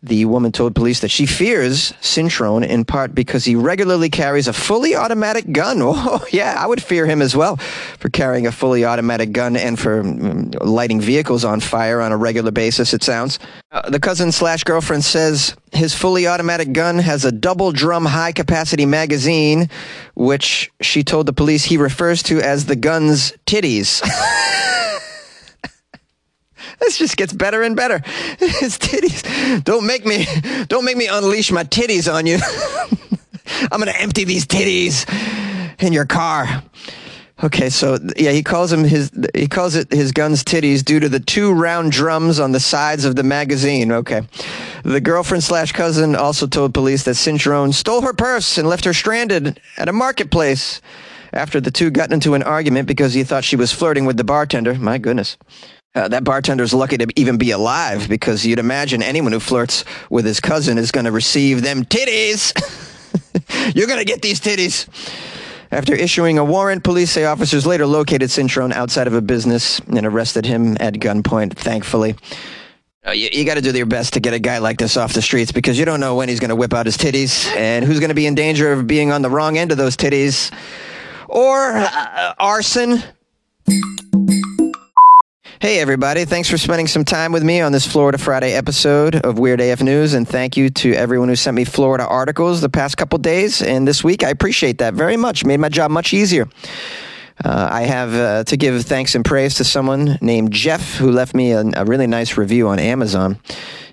The 0.03 0.27
woman 0.27 0.53
told 0.53 0.75
police 0.75 1.01
that 1.01 1.11
she 1.11 1.25
fears 1.25 1.93
Cintrone 2.03 2.67
in 2.67 2.85
part 2.85 3.15
because 3.15 3.45
he 3.45 3.57
regularly 3.57 4.11
carries 4.11 4.47
a 4.47 4.53
fully 4.53 4.95
automatic 4.95 5.51
gun. 5.53 5.77
Oh, 5.99 6.25
yeah, 6.31 6.55
I 6.59 6.67
would 6.67 6.83
fear 6.83 7.07
him 7.07 7.21
as 7.23 7.35
well 7.35 7.57
for 7.57 8.09
carrying 8.09 8.47
a 8.47 8.53
fully 8.53 8.85
automatic 8.85 9.33
gun 9.33 9.57
and 9.57 9.79
for 9.79 10.01
um, 10.01 10.51
lighting 10.61 11.01
vehicles 11.01 11.45
on 11.45 11.61
fire 11.61 12.01
on 12.01 12.13
a 12.13 12.17
regular 12.17 12.51
basis, 12.51 12.95
it 12.95 13.03
sounds. 13.03 13.39
Uh, 13.73 13.89
the 13.91 13.99
cousin 13.99 14.31
slash 14.31 14.63
girlfriend 14.65 15.05
says 15.05 15.57
his 15.73 15.95
fully 15.95 16.27
automatic 16.27 16.73
gun 16.73 16.99
has 16.99 17.25
a 17.25 17.33
double 17.33 17.73
drum 17.73 18.05
high 18.05 18.33
capacity 18.33 18.87
magazine, 18.87 19.69
which 20.15 20.71
she 20.81 21.03
told 21.03 21.27
the 21.27 21.33
police 21.33 21.65
he 21.65 21.77
refers 21.77 22.23
to 22.25 22.41
as 22.41 22.67
the 22.67 22.77
gun's 22.77 23.33
titties. 23.47 24.03
This 26.81 26.99
just 26.99 27.17
gets 27.17 27.33
better 27.33 27.63
and 27.63 27.75
better. 27.75 27.99
His 28.39 28.79
titties. 28.79 29.65
Don't 29.65 29.87
make 29.87 30.05
me 30.05 30.27
don't 30.69 30.85
make 30.85 30.97
me 30.97 31.07
unleash 31.07 31.51
my 31.51 31.65
titties 31.65 32.13
on 32.13 32.27
you. 32.27 32.39
I'm 33.73 33.79
gonna 33.79 33.93
empty 33.93 34.25
these 34.25 34.47
titties 34.47 35.07
in 35.83 35.93
your 35.93 36.07
car. 36.07 36.63
Okay, 37.45 37.69
so 37.69 37.99
yeah, 38.17 38.31
he 38.31 38.43
calls 38.43 38.73
him 38.73 38.83
his 38.83 39.11
he 39.35 39.47
calls 39.47 39.75
it 39.75 39.93
his 39.93 40.13
gun's 40.13 40.43
titties 40.43 40.83
due 40.83 41.01
to 41.01 41.09
the 41.09 41.21
two 41.21 41.53
round 41.53 41.93
drums 41.93 42.41
on 42.41 42.53
the 42.53 42.61
sides 42.61 43.05
of 43.05 43.15
the 43.15 43.23
magazine. 43.23 43.93
Okay. 43.93 44.23
The 44.85 45.01
girlfriend 45.01 45.45
slash 45.45 45.73
cousin 45.73 46.17
also 46.17 46.47
told 46.47 46.73
police 46.73 47.03
that 47.05 47.17
Cintrone 47.17 47.75
stole 47.75 48.03
her 48.03 48.15
purse 48.15 48.57
and 48.57 48.69
left 48.69 48.87
her 48.87 48.95
stranded 48.95 49.61
at 49.77 49.89
a 49.89 49.93
marketplace 49.93 50.81
after 51.33 51.61
the 51.61 51.71
two 51.71 51.91
got 51.91 52.11
into 52.11 52.35
an 52.35 52.43
argument 52.43 52.89
because 52.89 53.13
he 53.13 53.23
thought 53.23 53.45
she 53.45 53.57
was 53.57 53.71
flirting 53.71 54.07
with 54.07 54.17
the 54.17 54.25
bartender. 54.25 54.75
My 54.75 54.97
goodness. 54.97 55.37
Uh, 55.97 56.09
that 56.09 56.25
bartender's 56.25 56.75
lucky 56.75 56.99
to 56.99 57.07
even 57.17 57.39
be 57.39 57.53
alive 57.53 58.07
because 58.07 58.45
you'd 58.45 58.59
imagine 58.59 59.03
anyone 59.03 59.33
who 59.33 59.41
flirts 59.41 59.83
with 60.11 60.27
his 60.27 60.41
cousin 60.41 60.77
is 60.77 60.91
going 60.93 61.07
to 61.07 61.11
receive 61.11 61.63
them 61.63 61.87
titties. 61.87 62.53
You're 63.75 63.87
going 63.87 63.99
to 63.99 64.05
get 64.05 64.21
these 64.21 64.39
titties. 64.39 64.87
After 65.71 65.95
issuing 65.95 66.37
a 66.37 66.45
warrant, 66.45 66.85
police 66.85 67.11
say 67.11 67.25
officers 67.25 67.67
later 67.67 67.87
located 67.87 68.29
Cintrone 68.29 68.75
outside 68.75 69.07
of 69.07 69.15
a 69.15 69.23
business 69.23 69.81
and 69.81 70.05
arrested 70.05 70.45
him 70.45 70.77
at 70.81 70.95
gunpoint, 70.95 71.55
thankfully. 71.55 72.15
Uh, 73.07 73.13
you, 73.13 73.31
you 73.33 73.47
got 73.47 73.55
to 73.55 73.63
do 73.63 73.73
your 73.73 73.87
best 73.87 74.13
to 74.13 74.21
get 74.21 74.35
a 74.35 74.39
guy 74.39 74.59
like 74.59 74.77
this 74.77 74.99
off 74.99 75.15
the 75.15 75.23
streets 75.23 75.51
because 75.51 75.79
you 75.79 75.87
don't 75.87 76.01
know 76.01 76.15
when 76.15 76.29
he's 76.29 76.41
going 76.41 76.51
to 76.51 76.57
whip 76.57 76.75
out 76.75 76.85
his 76.85 76.99
titties 76.99 77.47
and 77.57 77.87
who's 77.87 78.01
going 78.01 78.11
to 78.11 78.15
be 78.15 78.27
in 78.27 78.35
danger 78.35 78.71
of 78.71 78.87
being 78.87 79.13
on 79.13 79.23
the 79.23 79.31
wrong 79.31 79.57
end 79.57 79.73
of 79.73 79.79
those 79.79 79.97
titties 79.97 80.53
or 81.27 81.73
uh, 81.75 82.35
arson. 82.39 83.03
Hey, 85.67 85.81
everybody. 85.81 86.25
Thanks 86.25 86.49
for 86.49 86.59
spending 86.59 86.87
some 86.87 87.05
time 87.05 87.33
with 87.33 87.43
me 87.43 87.61
on 87.61 87.73
this 87.73 87.85
Florida 87.85 88.19
Friday 88.19 88.53
episode 88.53 89.17
of 89.17 89.41
Weird 89.41 89.61
AF 89.61 89.83
News. 89.83 90.15
And 90.15 90.27
thank 90.27 90.57
you 90.57 90.71
to 90.71 90.93
everyone 90.93 91.29
who 91.29 91.35
sent 91.35 91.57
me 91.57 91.65
Florida 91.65 92.07
articles 92.07 92.61
the 92.61 92.69
past 92.69 92.97
couple 92.97 93.19
days 93.19 93.61
and 93.63 93.87
this 93.87 94.05
week. 94.05 94.23
I 94.23 94.29
appreciate 94.29 94.79
that 94.79 94.95
very 94.95 95.17
much. 95.17 95.45
Made 95.45 95.59
my 95.59 95.69
job 95.69 95.91
much 95.91 96.15
easier. 96.15 96.47
Uh, 97.45 97.69
I 97.69 97.83
have 97.83 98.15
uh, 98.15 98.45
to 98.45 98.57
give 98.57 98.81
thanks 98.85 99.17
and 99.17 99.25
praise 99.25 99.57
to 99.57 99.65
someone 99.65 100.21
named 100.21 100.53
Jeff 100.53 100.99
who 100.99 101.11
left 101.11 101.35
me 101.35 101.51
a, 101.51 101.65
a, 101.75 101.85
really 101.85 102.07
nice 102.07 102.37
review 102.37 102.69
on 102.69 102.79
Amazon. 102.79 103.37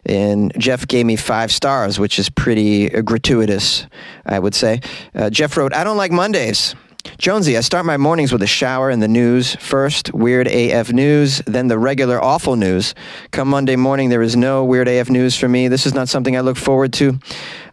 And 0.06 0.54
Jeff 0.60 0.88
gave 0.88 1.08
me 1.08 1.16
five 1.16 1.52
stars, 1.52 1.98
which 1.98 2.20
is 2.20 2.30
pretty 2.30 2.90
gratuitous, 3.02 3.88
I 4.28 4.38
would 4.38 4.54
say. 4.54 4.82
Uh, 5.16 5.32
Jeff 5.32 5.58
wrote, 5.58 5.74
I 5.74 5.84
don't 5.84 5.98
like 5.98 6.12
Mondays. 6.12 6.76
Jonesy, 7.18 7.58
I 7.58 7.62
start 7.62 7.86
my 7.86 7.98
mornings 7.98 8.32
with 8.32 8.42
a 8.44 8.48
shower 8.48 8.90
and 8.90 9.02
the 9.02 9.08
news. 9.08 9.56
First, 9.56 10.14
weird 10.14 10.48
AF 10.48 10.92
news, 10.94 11.42
then 11.46 11.68
the 11.68 11.78
regular 11.78 12.22
awful 12.22 12.56
news. 12.56 12.96
Come 13.32 13.50
Monday 13.50 13.76
morning, 13.76 14.10
there 14.10 14.22
is 14.22 14.38
no 14.38 14.64
weird 14.64 14.88
AF 14.88 15.10
news 15.10 15.38
for 15.38 15.50
me. 15.50 15.68
This 15.68 15.86
is 15.86 15.94
not 15.94 16.08
something 16.08 16.38
I 16.38 16.42
look 16.42 16.56
forward 16.56 16.94
to. 16.94 17.20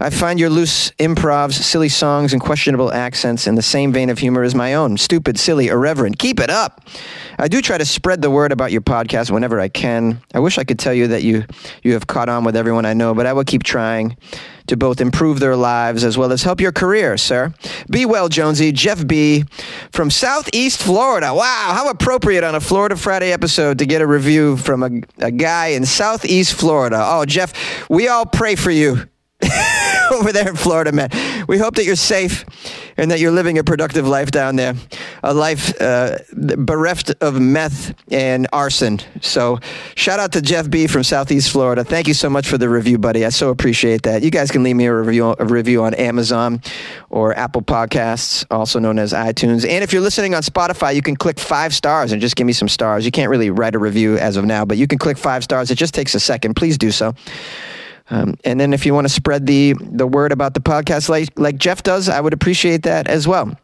I 0.01 0.11
find 0.11 0.41
your 0.41 0.51
loose 0.51 0.91
improvs, 0.93 1.53
silly 1.53 1.88
songs, 1.88 2.33
and 2.33 2.43
questionable 2.43 2.93
accents 2.93 3.47
in 3.47 3.55
the 3.55 3.62
same 3.62 3.93
vein 3.93 4.11
of 4.11 4.19
humor 4.19 4.43
as 4.43 4.55
my 4.55 4.75
own. 4.75 4.97
Stupid, 4.97 5.38
silly, 5.38 5.69
irreverent. 5.69 6.19
Keep 6.19 6.40
it 6.40 6.51
up. 6.51 6.83
I 7.38 7.47
do 7.49 7.62
try 7.62 7.79
to 7.79 7.85
spread 7.85 8.23
the 8.23 8.31
word 8.31 8.51
about 8.51 8.73
your 8.73 8.83
podcast 8.83 9.31
whenever 9.31 9.61
I 9.61 9.69
can. 9.69 10.21
I 10.35 10.40
wish 10.40 10.59
I 10.59 10.64
could 10.64 10.79
tell 10.79 10.95
you 10.95 11.07
that 11.09 11.23
you, 11.23 11.45
you 11.83 11.93
have 11.93 12.07
caught 12.07 12.29
on 12.29 12.45
with 12.45 12.57
everyone 12.57 12.85
I 12.85 12.95
know, 12.95 13.14
but 13.14 13.27
I 13.27 13.33
will 13.33 13.45
keep 13.45 13.62
trying 13.62 14.16
to 14.70 14.76
both 14.76 15.00
improve 15.00 15.40
their 15.40 15.56
lives 15.56 16.04
as 16.04 16.16
well 16.16 16.33
as 16.33 16.44
help 16.44 16.61
your 16.61 16.70
career, 16.72 17.16
sir. 17.16 17.52
Be 17.90 18.06
well, 18.06 18.28
Jonesy. 18.28 18.70
Jeff 18.70 19.04
B. 19.06 19.44
from 19.92 20.11
Southeast 20.11 20.80
Florida. 20.80 21.35
Wow, 21.35 21.72
how 21.74 21.90
appropriate 21.90 22.44
on 22.44 22.54
a 22.54 22.61
Florida 22.61 22.96
Friday 22.96 23.33
episode 23.33 23.78
to 23.80 23.87
get 23.87 24.00
a 24.00 24.06
review 24.06 24.56
from 24.56 24.83
a, 24.85 24.90
a 25.18 25.33
guy 25.33 25.68
in 25.68 25.85
Southeast 25.85 26.54
Florida. 26.54 26.98
Oh, 27.00 27.24
Jeff, 27.24 27.52
we 27.90 28.06
all 28.06 28.24
pray 28.24 28.54
for 28.54 28.70
you. 28.70 29.09
over 30.20 30.33
there 30.33 30.49
in 30.49 30.57
Florida, 30.57 30.92
man. 30.92 31.11
We 31.46 31.59
hope 31.59 31.77
that 31.77 31.85
you're 31.85 31.96
safe 31.96 32.44
and 32.96 33.11
that 33.11 33.20
you're 33.20 33.31
living 33.31 33.59
a 33.59 33.64
productive 33.64 34.07
life 34.07 34.31
down 34.31 34.57
there, 34.57 34.75
a 35.23 35.33
life 35.33 35.81
uh, 35.81 36.18
bereft 36.33 37.14
of 37.20 37.40
meth 37.40 37.94
and 38.11 38.46
arson. 38.53 39.01
So, 39.20 39.61
shout 39.94 40.20
out 40.20 40.33
to 40.33 40.42
Jeff 40.42 40.68
B 40.68 40.87
from 40.87 41.05
Southeast 41.05 41.51
Florida. 41.51 41.85
Thank 41.85 42.09
you 42.09 42.14
so 42.14 42.29
much 42.29 42.49
for 42.49 42.59
the 42.59 42.68
review, 42.68 42.99
buddy. 42.99 43.25
I 43.25 43.29
so 43.29 43.51
appreciate 43.51 44.03
that. 44.03 44.23
You 44.23 44.31
guys 44.31 44.51
can 44.51 44.62
leave 44.62 44.77
me 44.77 44.87
a 44.87 44.94
review, 44.94 45.35
a 45.38 45.44
review 45.44 45.83
on 45.85 45.94
Amazon 45.94 46.61
or 47.09 47.37
Apple 47.37 47.62
Podcasts, 47.62 48.44
also 48.51 48.79
known 48.79 48.99
as 48.99 49.12
iTunes. 49.12 49.68
And 49.68 49.85
if 49.85 49.92
you're 49.92 50.03
listening 50.03 50.35
on 50.35 50.42
Spotify, 50.42 50.94
you 50.94 51.03
can 51.03 51.16
click 51.16 51.38
five 51.38 51.75
stars 51.75 52.12
and 52.12 52.20
just 52.20 52.37
give 52.37 52.46
me 52.46 52.53
some 52.53 52.68
stars. 52.68 53.05
You 53.05 53.11
can't 53.11 53.31
really 53.31 53.51
write 53.51 53.75
a 53.75 53.79
review 53.79 54.18
as 54.18 54.37
of 54.37 54.44
now, 54.44 54.64
but 54.64 54.77
you 54.77 54.87
can 54.87 54.99
click 54.99 55.18
five 55.18 55.44
stars. 55.44 55.70
It 55.70 55.77
just 55.77 55.94
takes 55.94 56.14
a 56.14 56.20
second. 56.20 56.55
Please 56.55 56.77
do 56.77 56.90
so. 56.90 57.14
Um, 58.11 58.37
and 58.44 58.61
then 58.61 58.73
if 58.73 58.85
you 58.85 58.92
want 58.92 59.07
to 59.07 59.12
spread 59.12 59.46
the, 59.46 59.75
the 59.81 60.07
word 60.07 60.33
about 60.33 60.55
the 60.55 60.61
podcast 60.61 61.09
like, 61.09 61.38
like 61.38 61.57
Jeff 61.57 61.83
does, 61.83 62.09
I 62.09 62.20
would 62.20 62.33
appreciate 62.33 62.83
that 62.83 63.07
as 63.09 63.27
well 63.27 63.57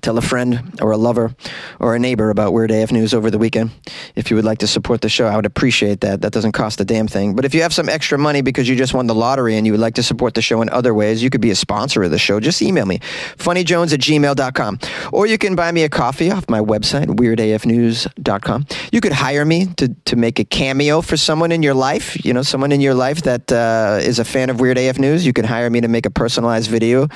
tell 0.00 0.18
a 0.18 0.22
friend 0.22 0.78
or 0.80 0.92
a 0.92 0.96
lover 0.96 1.34
or 1.80 1.94
a 1.94 1.98
neighbor 1.98 2.30
about 2.30 2.52
Weird 2.52 2.70
AF 2.70 2.92
News 2.92 3.14
over 3.14 3.30
the 3.30 3.38
weekend. 3.38 3.70
If 4.14 4.30
you 4.30 4.36
would 4.36 4.44
like 4.44 4.58
to 4.58 4.66
support 4.66 5.00
the 5.00 5.08
show, 5.08 5.26
I 5.26 5.36
would 5.36 5.46
appreciate 5.46 6.00
that. 6.00 6.22
That 6.22 6.32
doesn't 6.32 6.52
cost 6.52 6.80
a 6.80 6.84
damn 6.84 7.08
thing. 7.08 7.34
But 7.34 7.44
if 7.44 7.54
you 7.54 7.62
have 7.62 7.72
some 7.72 7.88
extra 7.88 8.18
money 8.18 8.42
because 8.42 8.68
you 8.68 8.76
just 8.76 8.94
won 8.94 9.06
the 9.06 9.14
lottery 9.14 9.56
and 9.56 9.66
you 9.66 9.72
would 9.72 9.80
like 9.80 9.94
to 9.94 10.02
support 10.02 10.34
the 10.34 10.42
show 10.42 10.62
in 10.62 10.70
other 10.70 10.94
ways, 10.94 11.22
you 11.22 11.30
could 11.30 11.40
be 11.40 11.50
a 11.50 11.54
sponsor 11.56 12.02
of 12.02 12.10
the 12.10 12.18
show. 12.18 12.40
Just 12.40 12.62
email 12.62 12.86
me, 12.86 12.98
funnyjones 13.36 13.92
at 13.92 14.00
gmail.com. 14.00 14.78
Or 15.12 15.26
you 15.26 15.38
can 15.38 15.54
buy 15.54 15.70
me 15.72 15.82
a 15.84 15.88
coffee 15.88 16.30
off 16.30 16.48
my 16.48 16.60
website, 16.60 17.06
weirdafnews.com. 17.06 18.66
You 18.92 19.00
could 19.00 19.12
hire 19.12 19.44
me 19.44 19.66
to, 19.76 19.88
to 20.06 20.16
make 20.16 20.38
a 20.38 20.44
cameo 20.44 21.00
for 21.00 21.16
someone 21.16 21.52
in 21.52 21.62
your 21.62 21.74
life, 21.74 22.24
you 22.24 22.32
know, 22.32 22.42
someone 22.42 22.72
in 22.72 22.80
your 22.80 22.94
life 22.94 23.22
that 23.22 23.52
uh, 23.52 23.98
is 24.00 24.18
a 24.18 24.24
fan 24.24 24.50
of 24.50 24.60
Weird 24.60 24.78
AF 24.78 24.98
News. 24.98 25.24
You 25.26 25.32
can 25.32 25.44
hire 25.44 25.70
me 25.70 25.80
to 25.80 25.88
make 25.88 26.06
a 26.06 26.10
personalized 26.10 26.70
video 26.70 27.08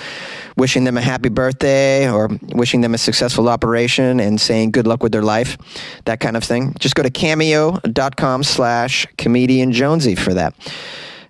wishing 0.56 0.84
them 0.84 0.96
a 0.96 1.00
happy 1.00 1.30
birthday 1.30 2.08
or 2.08 2.28
wishing 2.54 2.69
wishing 2.70 2.82
them 2.82 2.94
a 2.94 2.98
successful 2.98 3.48
operation 3.48 4.20
and 4.20 4.40
saying 4.40 4.70
good 4.70 4.86
luck 4.86 5.02
with 5.02 5.10
their 5.10 5.24
life, 5.24 5.58
that 6.04 6.20
kind 6.20 6.36
of 6.36 6.44
thing. 6.44 6.72
Just 6.78 6.94
go 6.94 7.02
to 7.02 7.10
cameo.com 7.10 8.44
slash 8.44 9.08
comedian 9.18 9.72
Jonesy 9.72 10.14
for 10.14 10.34
that. 10.34 10.54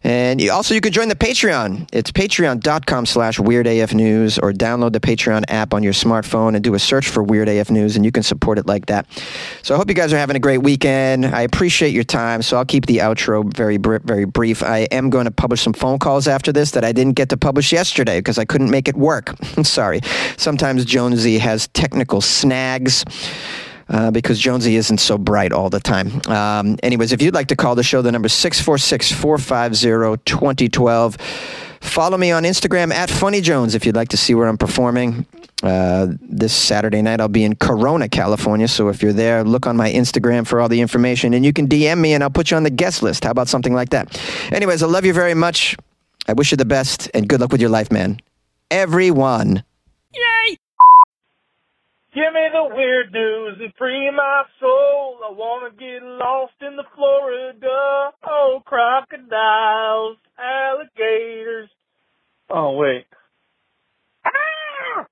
And 0.03 0.41
you, 0.41 0.51
also, 0.51 0.75
you 0.75 0.81
can 0.81 0.93
join 0.93 1.09
the 1.09 1.15
Patreon. 1.15 1.89
It's 1.93 2.11
patreon.com 2.11 3.05
slash 3.05 3.39
weirdafnews 3.39 4.43
or 4.43 4.53
download 4.53 4.93
the 4.93 5.01
Patreon 5.01 5.45
app 5.49 5.75
on 5.75 5.83
your 5.83 5.93
smartphone 5.93 6.55
and 6.55 6.65
do 6.65 6.75
a 6.75 6.79
search 6.79 7.09
for 7.09 7.23
Weird 7.23 7.49
AF 7.49 7.71
News, 7.71 7.97
and 7.97 8.05
you 8.05 8.11
can 8.11 8.23
support 8.23 8.59
it 8.59 8.67
like 8.67 8.87
that. 8.87 9.07
So 9.63 9.75
I 9.75 9.79
hope 9.79 9.89
you 9.89 9.95
guys 9.95 10.13
are 10.13 10.19
having 10.19 10.37
a 10.37 10.41
great 10.41 10.63
weekend. 10.63 11.27
I 11.27 11.43
appreciate 11.43 11.93
your 11.93 12.05
time, 12.05 12.41
so 12.41 12.57
I'll 12.57 12.65
keep 12.65 12.87
the 12.87 12.99
outro 12.99 13.53
very, 13.53 13.77
very 13.77 14.25
brief. 14.25 14.63
I 14.63 14.81
am 14.91 15.11
going 15.11 15.27
to 15.27 15.31
publish 15.31 15.61
some 15.61 15.75
phone 15.75 15.99
calls 15.99 16.27
after 16.27 16.51
this 16.51 16.71
that 16.71 16.85
I 16.85 16.93
didn't 16.93 17.15
get 17.15 17.29
to 17.29 17.37
publish 17.37 17.71
yesterday 17.71 18.21
because 18.21 18.39
I 18.39 18.47
couldn't 18.47 18.71
make 18.71 18.89
it 18.89 18.97
work. 18.97 19.35
I'm 19.57 19.65
Sorry. 19.71 20.01
Sometimes 20.37 20.85
Jonesy 20.85 21.39
has 21.39 21.69
technical 21.69 22.21
snags 22.21 23.05
uh, 23.91 24.11
because 24.11 24.39
Jonesy 24.39 24.77
isn't 24.77 24.99
so 24.99 25.19
bright 25.19 25.53
all 25.53 25.69
the 25.69 25.81
time. 25.81 26.21
Um, 26.27 26.79
anyways, 26.83 27.13
if 27.13 27.21
you'd 27.21 27.35
like 27.35 27.49
to 27.49 27.57
call 27.57 27.75
the 27.75 27.83
show, 27.83 28.03
the 28.03 28.13
number 28.13 28.27
is 28.27 28.33
646 28.33 29.13
450 29.13 30.23
2012. 30.25 31.17
Follow 31.81 32.17
me 32.17 32.31
on 32.31 32.45
Instagram 32.45 32.93
at 32.93 33.11
Funny 33.11 33.41
Jones 33.41 33.75
if 33.75 33.85
you'd 33.85 33.97
like 33.97 34.11
to 34.11 34.17
see 34.17 34.35
where 34.35 34.47
I'm 34.47 34.59
performing. 34.59 35.27
Uh, 35.63 36.09
this 36.21 36.55
Saturday 36.55 37.03
night, 37.03 37.21
I'll 37.21 37.29
be 37.29 37.45
in 37.45 37.57
Corona, 37.57 38.09
California. 38.09 38.69
So 38.69 38.89
if 38.89 39.03
you're 39.03 39.13
there, 39.13 39.45
look 39.45 39.67
on 39.67 39.77
my 39.77 39.91
Instagram 39.91 40.47
for 40.47 40.61
all 40.61 40.69
the 40.69 40.81
information 40.81 41.35
and 41.35 41.45
you 41.45 41.53
can 41.53 41.69
DM 41.69 41.99
me 41.99 42.15
and 42.15 42.23
I'll 42.23 42.31
put 42.31 42.51
you 42.51 42.57
on 42.57 42.63
the 42.63 42.71
guest 42.71 43.03
list. 43.03 43.25
How 43.25 43.31
about 43.31 43.49
something 43.49 43.75
like 43.75 43.91
that? 43.91 44.21
Anyways, 44.53 44.83
I 44.83 44.87
love 44.87 45.05
you 45.05 45.13
very 45.13 45.35
much. 45.35 45.77
I 46.29 46.33
wish 46.33 46.51
you 46.51 46.57
the 46.57 46.65
best 46.65 47.11
and 47.13 47.29
good 47.29 47.41
luck 47.41 47.51
with 47.51 47.61
your 47.61 47.71
life, 47.71 47.91
man. 47.91 48.21
Everyone. 48.71 49.65
Give 52.13 52.33
me 52.35 52.49
the 52.53 52.75
weird 52.75 53.13
news 53.13 53.59
and 53.61 53.73
free 53.79 54.11
my 54.11 54.43
soul. 54.59 55.19
I 55.25 55.33
wanna 55.33 55.71
get 55.71 56.03
lost 56.03 56.55
in 56.61 56.75
the 56.77 56.83
Florida. 56.97 58.11
Oh, 58.27 58.61
crocodiles, 58.67 60.17
alligators. 60.37 61.71
Oh, 62.51 62.73
wait. 62.77 63.07
Ah! 64.27 65.07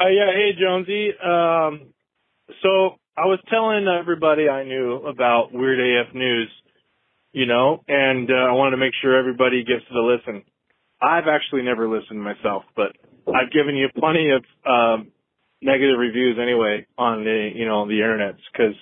Uh, 0.00 0.08
yeah, 0.08 0.32
hey 0.34 0.50
Jonesy. 0.60 1.10
Um, 1.18 1.94
so 2.62 2.98
I 3.16 3.24
was 3.24 3.40
telling 3.48 3.88
everybody 3.88 4.48
I 4.50 4.64
knew 4.64 4.96
about 5.06 5.52
Weird 5.52 5.80
AF 5.80 6.14
News, 6.14 6.50
you 7.32 7.46
know, 7.46 7.82
and 7.88 8.30
uh, 8.30 8.34
I 8.34 8.52
wanted 8.52 8.72
to 8.72 8.76
make 8.76 8.92
sure 9.00 9.18
everybody 9.18 9.64
gets 9.64 9.84
to 9.90 10.02
listen. 10.02 10.44
I've 11.00 11.26
actually 11.26 11.62
never 11.62 11.88
listened 11.88 12.22
myself, 12.22 12.64
but 12.76 12.92
I've 13.34 13.52
given 13.52 13.76
you 13.76 13.88
plenty 13.98 14.30
of 14.30 14.44
um, 14.66 15.12
negative 15.62 15.98
reviews 15.98 16.38
anyway 16.40 16.86
on 16.96 17.24
the 17.24 17.50
you 17.54 17.66
know 17.66 17.86
the 17.86 18.00
internets 18.00 18.40
because 18.52 18.74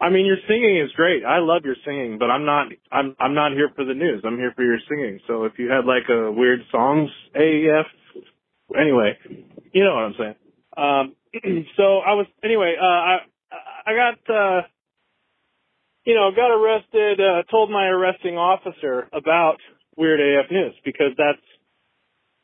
I 0.00 0.10
mean 0.10 0.26
your 0.26 0.38
singing 0.48 0.78
is 0.78 0.90
great. 0.96 1.24
I 1.24 1.38
love 1.38 1.62
your 1.64 1.76
singing, 1.84 2.18
but 2.18 2.30
I'm 2.30 2.44
not 2.44 2.68
I'm 2.90 3.14
I'm 3.20 3.34
not 3.34 3.52
here 3.52 3.70
for 3.74 3.84
the 3.84 3.94
news. 3.94 4.22
I'm 4.24 4.36
here 4.36 4.52
for 4.54 4.64
your 4.64 4.78
singing. 4.88 5.20
So 5.26 5.44
if 5.44 5.58
you 5.58 5.70
had 5.70 5.84
like 5.84 6.08
a 6.08 6.32
weird 6.32 6.60
songs 6.70 7.10
AF 7.34 7.86
anyway, 8.76 9.18
you 9.72 9.84
know 9.84 9.94
what 9.94 10.04
I'm 10.04 10.14
saying. 10.18 10.34
Um, 10.76 11.66
so 11.76 11.98
I 11.98 12.14
was 12.14 12.26
anyway. 12.42 12.74
Uh, 12.80 12.84
I 12.84 13.18
I 13.86 13.94
got 13.94 14.34
uh, 14.34 14.62
you 16.04 16.14
know 16.14 16.30
got 16.34 16.50
arrested. 16.50 17.20
Uh, 17.20 17.42
told 17.50 17.70
my 17.70 17.86
arresting 17.86 18.36
officer 18.36 19.08
about 19.12 19.58
Weird 19.96 20.20
AF 20.20 20.50
News 20.50 20.74
because 20.84 21.12
that's 21.18 21.44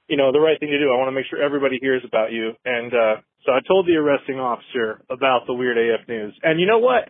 you 0.09 0.16
know 0.16 0.33
the 0.33 0.40
right 0.40 0.59
thing 0.59 0.71
to 0.71 0.79
do. 0.79 0.92
I 0.92 0.97
want 0.97 1.09
to 1.09 1.12
make 1.12 1.27
sure 1.29 1.42
everybody 1.42 1.79
hears 1.81 2.03
about 2.07 2.33
you. 2.33 2.53
And 2.64 2.92
uh, 2.92 3.16
so 3.45 3.53
I 3.53 3.61
told 3.66 3.87
the 3.87 3.97
arresting 3.97 4.38
officer 4.38 5.03
about 5.11 5.47
the 5.47 5.55
Weird 5.55 5.79
AF 5.79 6.09
News. 6.09 6.38
And 6.42 6.61
you 6.61 6.66
know 6.66 6.79
what? 6.79 7.09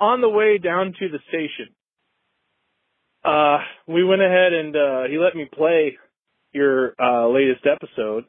On 0.00 0.20
the 0.20 0.28
way 0.28 0.58
down 0.58 0.94
to 0.98 1.08
the 1.08 1.18
station, 1.28 1.74
uh, 3.24 3.58
we 3.86 4.04
went 4.04 4.22
ahead 4.22 4.52
and 4.52 4.76
uh, 4.76 5.02
he 5.10 5.18
let 5.18 5.34
me 5.34 5.48
play 5.52 5.98
your 6.52 6.94
uh, 7.00 7.28
latest 7.28 7.66
episode. 7.66 8.24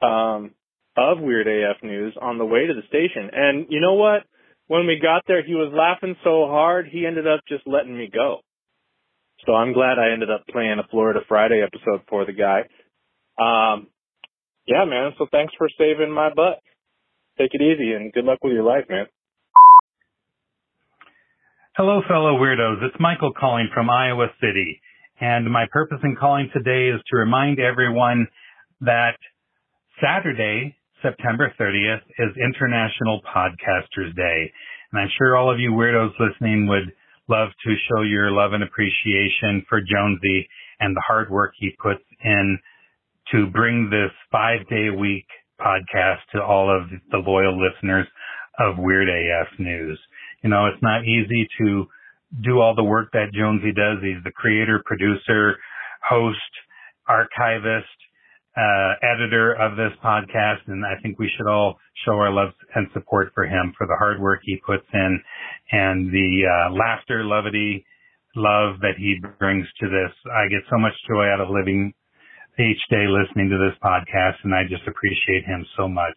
Um, 0.00 0.54
of 0.96 1.20
Weird 1.20 1.46
AF 1.46 1.82
News 1.82 2.14
on 2.20 2.38
the 2.38 2.44
way 2.44 2.66
to 2.66 2.74
the 2.74 2.86
station. 2.88 3.30
And 3.32 3.66
you 3.70 3.80
know 3.80 3.94
what? 3.94 4.22
When 4.66 4.86
we 4.86 4.98
got 5.00 5.22
there, 5.26 5.44
he 5.44 5.54
was 5.54 5.72
laughing 5.74 6.16
so 6.24 6.46
hard, 6.46 6.86
he 6.90 7.06
ended 7.06 7.26
up 7.26 7.40
just 7.48 7.66
letting 7.66 7.96
me 7.96 8.08
go. 8.12 8.38
So 9.44 9.54
I'm 9.54 9.72
glad 9.72 9.98
I 9.98 10.12
ended 10.12 10.30
up 10.30 10.44
playing 10.50 10.78
a 10.78 10.88
Florida 10.88 11.20
Friday 11.28 11.62
episode 11.62 12.02
for 12.08 12.24
the 12.24 12.32
guy. 12.32 12.62
Um, 13.38 13.88
yeah, 14.66 14.84
man. 14.84 15.12
So 15.18 15.26
thanks 15.30 15.52
for 15.58 15.68
saving 15.78 16.12
my 16.12 16.30
butt. 16.34 16.60
Take 17.38 17.50
it 17.52 17.62
easy 17.62 17.92
and 17.92 18.12
good 18.12 18.24
luck 18.24 18.38
with 18.42 18.52
your 18.52 18.62
life, 18.62 18.84
man. 18.88 19.06
Hello, 21.76 22.02
fellow 22.06 22.36
weirdos. 22.36 22.82
It's 22.82 22.96
Michael 23.00 23.32
calling 23.32 23.68
from 23.72 23.88
Iowa 23.88 24.26
City. 24.40 24.80
And 25.20 25.50
my 25.50 25.66
purpose 25.72 25.98
in 26.04 26.16
calling 26.16 26.50
today 26.52 26.94
is 26.94 27.00
to 27.08 27.16
remind 27.16 27.58
everyone 27.58 28.26
that 28.82 29.16
Saturday, 30.02 30.76
September 31.00 31.52
30th 31.58 32.02
is 32.18 32.36
International 32.36 33.22
Podcasters 33.22 34.14
Day. 34.14 34.52
And 34.92 35.00
I'm 35.00 35.08
sure 35.16 35.36
all 35.36 35.50
of 35.50 35.58
you 35.58 35.70
weirdos 35.72 36.12
listening 36.20 36.66
would 36.68 36.92
love 37.28 37.48
to 37.64 37.74
show 37.88 38.02
your 38.02 38.30
love 38.30 38.52
and 38.52 38.62
appreciation 38.62 39.64
for 39.68 39.80
Jonesy 39.80 40.48
and 40.80 40.94
the 40.94 41.02
hard 41.06 41.30
work 41.30 41.54
he 41.56 41.70
puts 41.82 42.02
in 42.22 42.58
to 43.32 43.46
bring 43.46 43.88
this 43.90 44.12
five 44.30 44.68
day 44.68 44.88
a 44.92 44.96
week 44.96 45.26
podcast 45.58 46.20
to 46.34 46.42
all 46.42 46.68
of 46.68 46.88
the 47.10 47.18
loyal 47.18 47.58
listeners 47.58 48.06
of 48.58 48.76
Weird 48.78 49.08
AF 49.08 49.48
News. 49.58 49.98
You 50.42 50.50
know, 50.50 50.66
it's 50.66 50.82
not 50.82 51.04
easy 51.04 51.48
to 51.60 51.86
do 52.44 52.60
all 52.60 52.74
the 52.74 52.84
work 52.84 53.08
that 53.12 53.32
Jonesy 53.32 53.72
does. 53.72 53.98
He's 54.02 54.22
the 54.24 54.32
creator, 54.32 54.82
producer, 54.84 55.56
host, 56.06 56.38
archivist, 57.08 57.88
uh, 58.54 58.92
editor 59.00 59.54
of 59.54 59.76
this 59.76 59.92
podcast, 60.04 60.60
and 60.66 60.84
I 60.84 61.00
think 61.02 61.18
we 61.18 61.30
should 61.36 61.48
all 61.48 61.78
show 62.04 62.12
our 62.12 62.30
love 62.30 62.52
and 62.74 62.86
support 62.92 63.32
for 63.34 63.44
him 63.44 63.72
for 63.78 63.86
the 63.86 63.96
hard 63.98 64.20
work 64.20 64.40
he 64.42 64.60
puts 64.66 64.84
in 64.92 65.20
and 65.70 66.12
the 66.12 66.42
uh, 66.44 66.72
laughter, 66.74 67.24
levity, 67.24 67.86
love 68.36 68.80
that 68.80 68.96
he 68.98 69.16
brings 69.38 69.66
to 69.80 69.88
this. 69.88 70.12
I 70.30 70.48
get 70.48 70.60
so 70.68 70.78
much 70.78 70.92
joy 71.08 71.28
out 71.28 71.40
of 71.40 71.48
living 71.48 71.94
each 72.58 72.80
day 72.90 73.06
listening 73.08 73.48
to 73.48 73.58
this 73.58 73.78
podcast, 73.82 74.40
and 74.44 74.54
I 74.54 74.64
just 74.68 74.86
appreciate 74.86 75.44
him 75.44 75.64
so 75.76 75.88
much. 75.88 76.16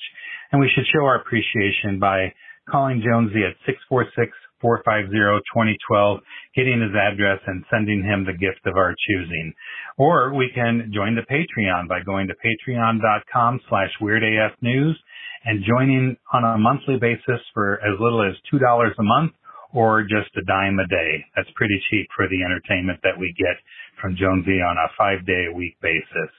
And 0.52 0.60
we 0.60 0.70
should 0.74 0.86
show 0.94 1.06
our 1.06 1.22
appreciation 1.22 2.00
by 2.00 2.34
calling 2.70 3.04
Jonesy 3.04 3.44
at 3.44 3.56
646 3.66 4.32
450-2012, 4.64 6.20
getting 6.56 6.82
his 6.82 6.96
address 6.96 7.40
and 7.46 7.64
sending 7.70 8.04
him 8.04 8.26
the 8.26 8.34
gift 8.34 8.66
of 8.66 8.76
our 8.76 8.96
choosing. 9.08 9.54
Or 9.98 10.34
we 10.34 10.50
can 10.54 10.92
join 10.94 11.16
the 11.16 11.28
Patreon 11.28 11.88
by 11.88 12.02
going 12.04 12.28
to 12.28 12.34
patreon.com 12.34 13.62
slash 13.70 13.92
weirdafnews 14.02 14.94
and 15.46 15.64
joining 15.64 16.18
on 16.34 16.44
a 16.44 16.58
monthly 16.58 16.98
basis 16.98 17.42
for 17.54 17.76
as 17.76 18.00
little 18.00 18.24
as 18.24 18.36
$2 18.52 18.60
a 18.60 19.04
month 19.04 19.34
or 19.74 20.04
just 20.04 20.32
a 20.38 20.46
dime 20.48 20.80
a 20.80 20.88
day. 20.88 21.26
That's 21.36 21.50
pretty 21.56 21.80
cheap 21.92 22.08
for 22.16 22.28
the 22.28 22.42
entertainment 22.44 23.00
that 23.04 23.20
we 23.20 23.36
get 23.38 23.60
from 24.06 24.16
Jonesy 24.16 24.62
on 24.62 24.78
a 24.78 24.88
five 24.96 25.26
day 25.26 25.46
a 25.52 25.56
week 25.56 25.78
basis. 25.82 26.30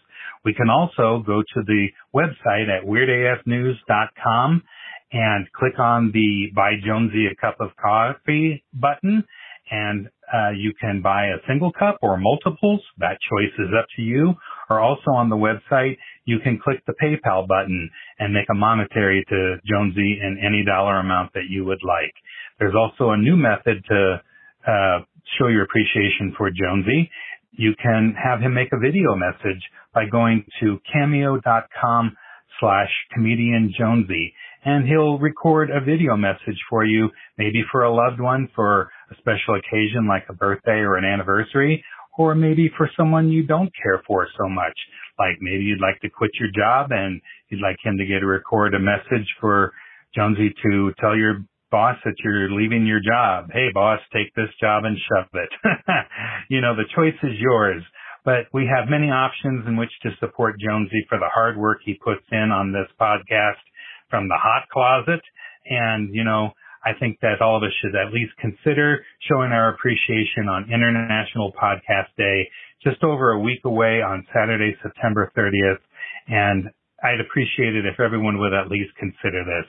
We 0.45 0.55
can 0.55 0.71
also 0.71 1.25
go 1.27 1.43
to 1.43 1.63
the 1.67 1.89
website 2.15 2.69
at 2.71 2.87
weirdafnews.com 2.87 4.63
and 5.11 5.47
click 5.53 5.77
on 5.81 6.13
the 6.13 6.53
buy 6.55 6.75
Jonesy 6.87 7.27
a 7.27 7.35
cup 7.35 7.57
of 7.59 7.71
coffee 7.75 8.63
button 8.73 9.25
and 9.69 10.07
uh, 10.33 10.51
you 10.51 10.75
can 10.81 11.03
buy 11.03 11.27
a 11.27 11.43
single 11.49 11.73
cup 11.73 11.99
or 12.03 12.17
multiples. 12.17 12.83
That 12.99 13.19
choice 13.29 13.53
is 13.59 13.75
up 13.77 13.87
to 13.97 14.03
you. 14.03 14.35
Or 14.71 14.79
also 14.79 15.11
on 15.11 15.29
the 15.29 15.37
website, 15.37 15.97
you 16.25 16.39
can 16.39 16.61
click 16.63 16.85
the 16.87 16.95
PayPal 17.03 17.49
button 17.49 17.91
and 18.21 18.33
make 18.33 18.47
a 18.49 18.55
monetary 18.55 19.25
to 19.29 19.57
Jonesy 19.69 20.21
in 20.23 20.39
any 20.45 20.65
dollar 20.65 21.01
amount 21.01 21.33
that 21.35 21.51
you 21.51 21.65
would 21.65 21.83
like. 21.83 22.15
There's 22.61 22.77
also 22.77 23.11
a 23.11 23.17
new 23.17 23.37
method 23.37 23.85
to 23.89 24.23
uh, 24.67 24.99
show 25.39 25.49
your 25.49 25.65
appreciation 25.65 26.35
for 26.37 26.51
Jonesy. 26.51 27.11
You 27.53 27.75
can 27.83 28.15
have 28.23 28.41
him 28.41 28.55
make 28.55 28.73
a 28.73 28.79
video 28.79 29.15
message 29.15 29.63
by 29.95 30.05
going 30.11 30.45
to 30.61 30.79
cameo.com 30.93 32.17
slash 32.61 32.91
comedian 33.15 33.73
Jonesy 33.79 34.33
and 34.67 34.87
he'll 34.87 35.19
record 35.19 35.71
a 35.71 35.81
video 35.81 36.17
message 36.17 36.59
for 36.69 36.85
you, 36.85 37.09
maybe 37.39 37.63
for 37.71 37.85
a 37.85 37.95
loved 37.95 38.21
one 38.21 38.49
for 38.55 38.91
a 39.13 39.15
special 39.19 39.55
occasion 39.55 40.09
like 40.09 40.25
a 40.29 40.33
birthday 40.35 40.83
or 40.83 40.97
an 40.97 41.05
anniversary, 41.05 41.83
or 42.19 42.35
maybe 42.35 42.69
for 42.77 42.91
someone 42.97 43.29
you 43.29 43.47
don't 43.47 43.71
care 43.81 44.03
for 44.07 44.27
so 44.37 44.49
much. 44.49 44.75
Like 45.21 45.37
maybe 45.41 45.63
you'd 45.63 45.81
like 45.81 46.01
to 46.01 46.11
quit 46.11 46.33
your 46.41 46.49
job 46.51 46.91
and 46.91 47.21
you'd 47.49 47.63
like 47.63 47.77
him 47.85 47.97
to 47.97 48.05
get 48.05 48.21
to 48.21 48.27
record 48.27 48.75
a 48.75 48.81
message 48.81 49.29
for 49.41 49.73
Jonesy 50.17 50.53
to 50.65 50.93
tell 50.99 51.17
your 51.17 51.45
boss 51.71 51.97
that 52.05 52.15
you're 52.23 52.51
leaving 52.51 52.87
your 52.87 53.01
job. 53.01 53.51
Hey 53.53 53.69
boss, 53.73 54.01
take 54.13 54.35
this 54.35 54.51
job 54.61 54.85
and 54.85 54.97
shove 54.97 55.31
it. 55.35 55.51
you 56.49 56.61
know, 56.61 56.75
the 56.77 56.89
choice 56.95 57.19
is 57.23 57.39
yours. 57.39 57.83
But 58.25 58.51
we 58.53 58.67
have 58.67 58.91
many 58.91 59.07
options 59.07 59.67
in 59.69 59.77
which 59.77 59.93
to 60.03 60.11
support 60.19 60.59
Jonesy 60.59 61.07
for 61.09 61.19
the 61.19 61.31
hard 61.33 61.57
work 61.57 61.79
he 61.85 61.95
puts 61.95 62.27
in 62.33 62.51
on 62.51 62.73
this 62.73 62.91
podcast 63.01 63.63
from 64.11 64.27
the 64.27 64.35
hot 64.35 64.67
closet. 64.73 65.23
And, 65.65 66.13
you 66.13 66.25
know, 66.25 66.51
I 66.85 66.91
think 66.99 67.19
that 67.23 67.41
all 67.41 67.57
of 67.57 67.63
us 67.63 67.75
should 67.83 67.95
at 67.95 68.13
least 68.13 68.33
consider 68.39 69.05
showing 69.31 69.51
our 69.51 69.75
appreciation 69.75 70.49
on 70.51 70.71
International 70.71 71.53
Podcast 71.55 72.15
Day, 72.17 72.49
just 72.83 73.03
over 73.03 73.31
a 73.31 73.41
week 73.41 73.61
away 73.65 74.03
on 74.03 74.27
Saturday, 74.35 74.77
September 74.83 75.31
30th. 75.37 75.83
And 76.27 76.71
I'd 77.03 77.21
appreciate 77.21 77.75
it 77.75 77.87
if 77.87 78.01
everyone 78.01 78.39
would 78.39 78.55
at 78.55 78.71
least 78.71 78.91
consider 78.99 79.43
this. 79.45 79.67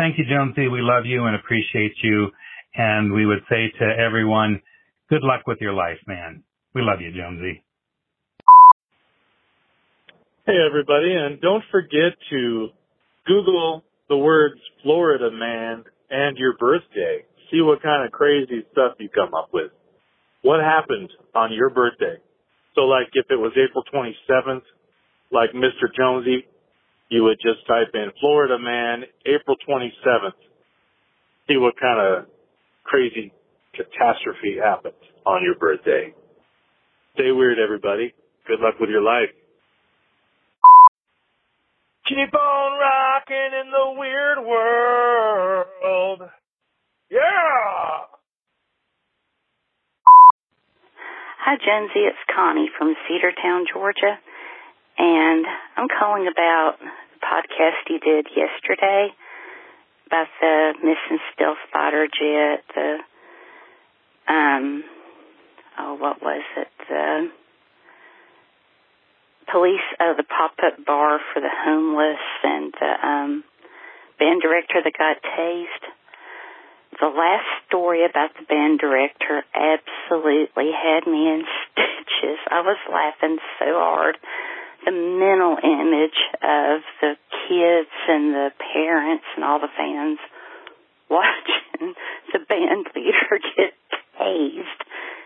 Thank 0.00 0.16
you, 0.16 0.24
Jonesy. 0.24 0.66
We 0.66 0.80
love 0.80 1.04
you 1.04 1.26
and 1.26 1.36
appreciate 1.36 1.92
you. 2.02 2.28
And 2.74 3.12
we 3.12 3.26
would 3.26 3.44
say 3.50 3.70
to 3.80 3.84
everyone, 3.84 4.62
good 5.10 5.22
luck 5.22 5.46
with 5.46 5.58
your 5.60 5.74
life, 5.74 5.98
man. 6.06 6.42
We 6.74 6.80
love 6.80 7.02
you, 7.02 7.12
Jonesy. 7.12 7.62
Hey, 10.46 10.56
everybody. 10.66 11.12
And 11.12 11.38
don't 11.42 11.62
forget 11.70 12.16
to 12.30 12.68
Google 13.26 13.84
the 14.08 14.16
words 14.16 14.58
Florida 14.82 15.30
man 15.30 15.84
and 16.08 16.38
your 16.38 16.56
birthday. 16.56 17.26
See 17.50 17.60
what 17.60 17.82
kind 17.82 18.06
of 18.06 18.10
crazy 18.10 18.64
stuff 18.72 18.92
you 19.00 19.10
come 19.10 19.34
up 19.34 19.50
with. 19.52 19.70
What 20.40 20.60
happened 20.60 21.10
on 21.34 21.52
your 21.52 21.68
birthday? 21.68 22.16
So 22.74 22.82
like 22.82 23.08
if 23.12 23.26
it 23.28 23.36
was 23.36 23.52
April 23.52 23.84
27th, 23.92 24.62
like 25.30 25.50
Mr. 25.52 25.92
Jonesy, 25.94 26.46
you 27.10 27.24
would 27.24 27.38
just 27.42 27.66
type 27.66 27.90
in 27.94 28.10
Florida 28.20 28.58
man, 28.58 29.02
April 29.26 29.56
27th. 29.68 30.32
See 31.48 31.56
what 31.56 31.74
kind 31.78 32.00
of 32.00 32.26
crazy 32.84 33.32
catastrophe 33.74 34.56
happened 34.62 34.94
on 35.26 35.42
your 35.42 35.56
birthday. 35.56 36.14
Stay 37.14 37.32
weird, 37.32 37.58
everybody. 37.58 38.14
Good 38.46 38.60
luck 38.60 38.74
with 38.80 38.90
your 38.90 39.02
life. 39.02 39.30
Keep 42.06 42.34
on 42.34 42.78
rocking 42.78 43.50
in 43.60 43.70
the 43.70 43.98
weird 43.98 44.38
world. 44.46 46.22
Yeah! 47.10 48.06
Hi, 51.44 51.56
Jonesy. 51.56 52.06
It's 52.06 52.18
Connie 52.34 52.70
from 52.78 52.94
Cedartown, 53.06 53.64
Georgia. 53.72 54.18
And 55.00 55.46
I'm 55.78 55.88
calling 55.88 56.28
about 56.28 56.76
the 56.78 57.24
podcast 57.24 57.88
you 57.88 57.98
did 58.00 58.26
yesterday 58.36 59.08
about 60.08 60.26
the 60.42 60.74
missing 60.82 61.18
stealth 61.32 61.56
fighter 61.72 62.06
jet, 62.06 62.64
the 62.74 62.98
um 64.28 64.84
oh 65.78 65.94
what 65.94 66.20
was 66.20 66.42
it? 66.58 66.68
The 66.86 67.30
police 69.50 69.88
oh 70.00 70.12
the 70.18 70.24
pop 70.24 70.52
up 70.62 70.84
bar 70.84 71.18
for 71.32 71.40
the 71.40 71.48
homeless 71.64 72.20
and 72.42 72.74
the 72.78 73.06
um 73.06 73.44
band 74.18 74.42
director 74.42 74.82
that 74.84 74.92
got 74.98 75.16
tased. 75.22 75.86
The 77.00 77.06
last 77.06 77.48
story 77.68 78.04
about 78.04 78.34
the 78.38 78.44
band 78.44 78.80
director 78.80 79.44
absolutely 79.54 80.72
had 80.76 81.10
me 81.10 81.26
in 81.26 81.44
stitches. 81.72 82.38
I 82.50 82.60
was 82.60 82.76
laughing 82.92 83.38
so 83.58 83.64
hard. 83.72 84.18
The 84.84 84.92
mental 84.92 85.56
image 85.62 86.20
of 86.42 86.80
the 87.00 87.14
kids 87.48 87.92
and 88.08 88.34
the 88.34 88.50
parents 88.72 89.24
and 89.36 89.44
all 89.44 89.60
the 89.60 89.72
fans 89.76 90.18
watching 91.10 91.94
the 92.32 92.38
band 92.48 92.86
leader 92.94 93.40
get 93.56 93.74
tased 94.18 94.80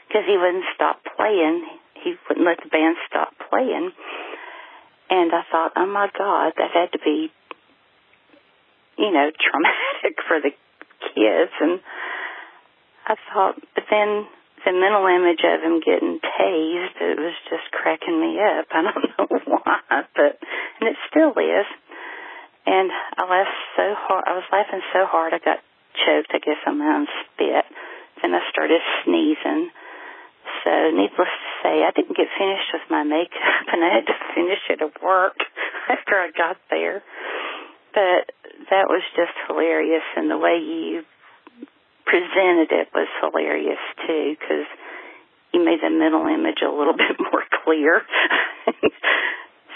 because 0.08 0.24
he 0.26 0.36
wouldn't 0.36 0.64
stop 0.74 1.00
playing. 1.16 1.64
He 2.02 2.14
wouldn't 2.28 2.46
let 2.46 2.58
the 2.62 2.68
band 2.68 2.96
stop 3.08 3.32
playing. 3.50 3.92
And 5.10 5.32
I 5.32 5.42
thought, 5.50 5.72
oh 5.76 5.86
my 5.86 6.08
God, 6.16 6.52
that 6.56 6.70
had 6.72 6.92
to 6.92 6.98
be 6.98 7.30
you 8.96 9.10
know, 9.12 9.30
traumatic 9.40 10.18
for 10.26 10.40
the 10.40 10.50
kids. 11.14 11.52
And 11.60 11.80
I 13.06 13.14
thought, 13.32 13.56
but 13.74 13.84
then 13.90 14.26
the 14.64 14.72
mental 14.72 15.04
image 15.04 15.44
of 15.44 15.60
him 15.60 15.80
getting 15.84 16.20
tased, 16.24 16.96
it 17.00 17.20
was 17.20 17.36
just 17.52 17.68
cracking 17.72 18.16
me 18.16 18.40
up. 18.40 18.66
I 18.72 18.80
don't 18.80 19.12
know 19.12 19.28
why, 19.44 20.08
but, 20.16 20.40
and 20.80 20.88
it 20.88 20.96
still 21.08 21.36
is. 21.36 21.68
And 22.64 22.88
I 22.88 23.22
laughed 23.28 23.60
so 23.76 23.92
hard, 23.92 24.24
I 24.26 24.32
was 24.40 24.48
laughing 24.48 24.80
so 24.92 25.04
hard 25.04 25.36
I 25.36 25.38
got 25.38 25.60
choked, 26.00 26.32
I 26.32 26.40
guess, 26.40 26.60
on 26.66 26.80
my 26.80 26.96
own 26.96 27.06
spit. 27.24 27.64
Then 28.22 28.32
I 28.32 28.40
started 28.50 28.80
sneezing. 29.04 29.68
So, 30.64 30.72
needless 30.96 31.28
to 31.28 31.50
say, 31.60 31.84
I 31.84 31.92
didn't 31.92 32.16
get 32.16 32.28
finished 32.40 32.72
with 32.72 32.88
my 32.88 33.04
makeup, 33.04 33.64
and 33.72 33.84
I 33.84 34.00
had 34.00 34.06
to 34.08 34.16
finish 34.34 34.64
it 34.70 34.80
at 34.80 35.02
work 35.04 35.36
after 35.92 36.16
I 36.16 36.32
got 36.32 36.56
there. 36.70 37.04
But 37.92 38.32
that 38.72 38.88
was 38.88 39.04
just 39.14 39.36
hilarious, 39.46 40.04
and 40.16 40.30
the 40.30 40.38
way 40.38 40.56
you 40.56 41.04
presented 42.04 42.70
it 42.70 42.88
was 42.94 43.08
hilarious 43.20 43.80
too, 44.06 44.36
because 44.38 44.68
you 45.52 45.64
made 45.64 45.80
the 45.82 45.90
mental 45.90 46.26
image 46.26 46.60
a 46.62 46.70
little 46.70 46.96
bit 46.98 47.18
more 47.18 47.44
clear. 47.64 48.02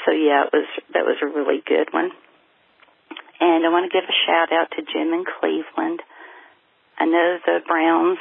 so 0.05 0.12
yeah, 0.12 0.47
it 0.47 0.53
was 0.53 0.69
that 0.95 1.05
was 1.05 1.19
a 1.23 1.27
really 1.27 1.62
good 1.64 1.93
one. 1.93 2.11
And 3.41 3.64
I 3.64 3.69
want 3.71 3.87
to 3.87 3.95
give 3.95 4.03
a 4.03 4.19
shout 4.27 4.51
out 4.51 4.71
to 4.75 4.83
Jim 4.83 5.14
in 5.14 5.23
Cleveland. 5.23 6.03
I 6.99 7.07
know 7.07 7.38
the 7.47 7.62
Browns 7.62 8.19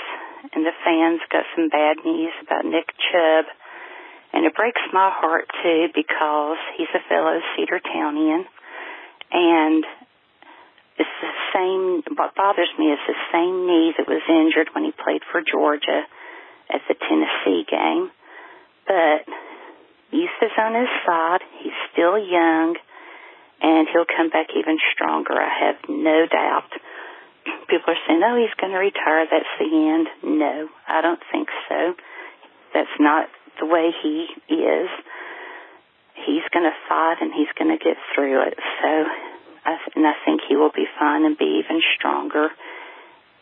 and 0.53 0.63
the 0.63 0.77
fans 0.85 1.21
got 1.33 1.43
some 1.55 1.69
bad 1.69 1.97
news 2.05 2.33
about 2.45 2.65
Nick 2.65 2.93
Chubb, 3.09 3.45
and 4.33 4.45
it 4.45 4.53
breaks 4.53 4.81
my 4.93 5.09
heart 5.09 5.49
too 5.63 5.87
because 5.95 6.61
he's 6.77 6.93
a 6.93 7.01
fellow 7.09 7.41
Cedartownian 7.57 8.45
and 9.31 9.83
it's 10.97 11.17
the 11.21 11.33
same, 11.53 12.03
what 12.17 12.35
bothers 12.35 12.69
me 12.77 12.91
is 12.91 12.99
the 13.07 13.19
same 13.31 13.65
knee 13.65 13.93
that 13.97 14.07
was 14.07 14.21
injured 14.29 14.73
when 14.73 14.83
he 14.83 14.91
played 14.91 15.21
for 15.31 15.41
Georgia 15.41 16.03
at 16.69 16.81
the 16.87 16.95
Tennessee 16.95 17.65
game. 17.69 18.11
But 18.87 19.29
youth 20.11 20.29
on 20.57 20.73
his 20.73 20.89
side. 21.05 21.41
He's 21.61 21.77
still 21.93 22.17
young, 22.17 22.75
and 23.61 23.87
he'll 23.91 24.09
come 24.09 24.29
back 24.29 24.47
even 24.57 24.77
stronger. 24.93 25.33
I 25.33 25.69
have 25.69 25.77
no 25.89 26.25
doubt. 26.25 26.71
People 27.69 27.93
are 27.93 28.01
saying, 28.07 28.21
oh, 28.23 28.35
he's 28.35 28.53
going 28.59 28.73
to 28.73 28.79
retire. 28.79 29.27
That's 29.29 29.53
the 29.59 29.71
end. 29.71 30.07
No, 30.23 30.67
I 30.87 31.01
don't 31.01 31.21
think 31.31 31.49
so. 31.69 31.93
That's 32.73 32.97
not 32.99 33.29
the 33.59 33.65
way 33.65 33.91
he 34.03 34.27
is 34.53 34.89
he's 36.25 36.45
going 36.51 36.65
to 36.65 36.75
fight 36.89 37.21
and 37.21 37.31
he's 37.33 37.51
going 37.57 37.69
to 37.69 37.77
get 37.77 37.97
through 38.15 38.41
it. 38.47 38.57
So, 38.81 38.91
and 39.95 40.05
I 40.07 40.13
think 40.25 40.41
he 40.47 40.55
will 40.55 40.71
be 40.73 40.85
fine 40.99 41.25
and 41.25 41.37
be 41.37 41.61
even 41.63 41.81
stronger. 41.97 42.49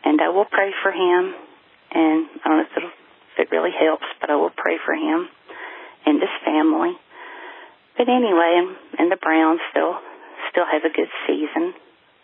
And 0.03 0.21
I 0.21 0.29
will 0.29 0.45
pray 0.45 0.71
for 0.81 0.91
him. 0.91 1.33
And 1.91 2.27
I 2.43 2.49
don't 2.49 2.57
know 2.57 2.65
if, 2.65 2.83
if 2.83 3.47
it 3.47 3.51
really 3.51 3.71
helps, 3.71 4.05
but 4.19 4.29
I 4.29 4.35
will 4.35 4.53
pray 4.55 4.77
for 4.83 4.93
him 4.93 5.27
and 6.05 6.21
his 6.21 6.29
family. 6.43 6.93
But 7.97 8.09
anyway, 8.09 8.75
and, 8.99 9.11
the 9.11 9.17
Browns 9.21 9.61
still 9.71 9.95
still 10.51 10.65
have 10.65 10.83
a 10.83 10.93
good 10.93 11.09
season. 11.27 11.73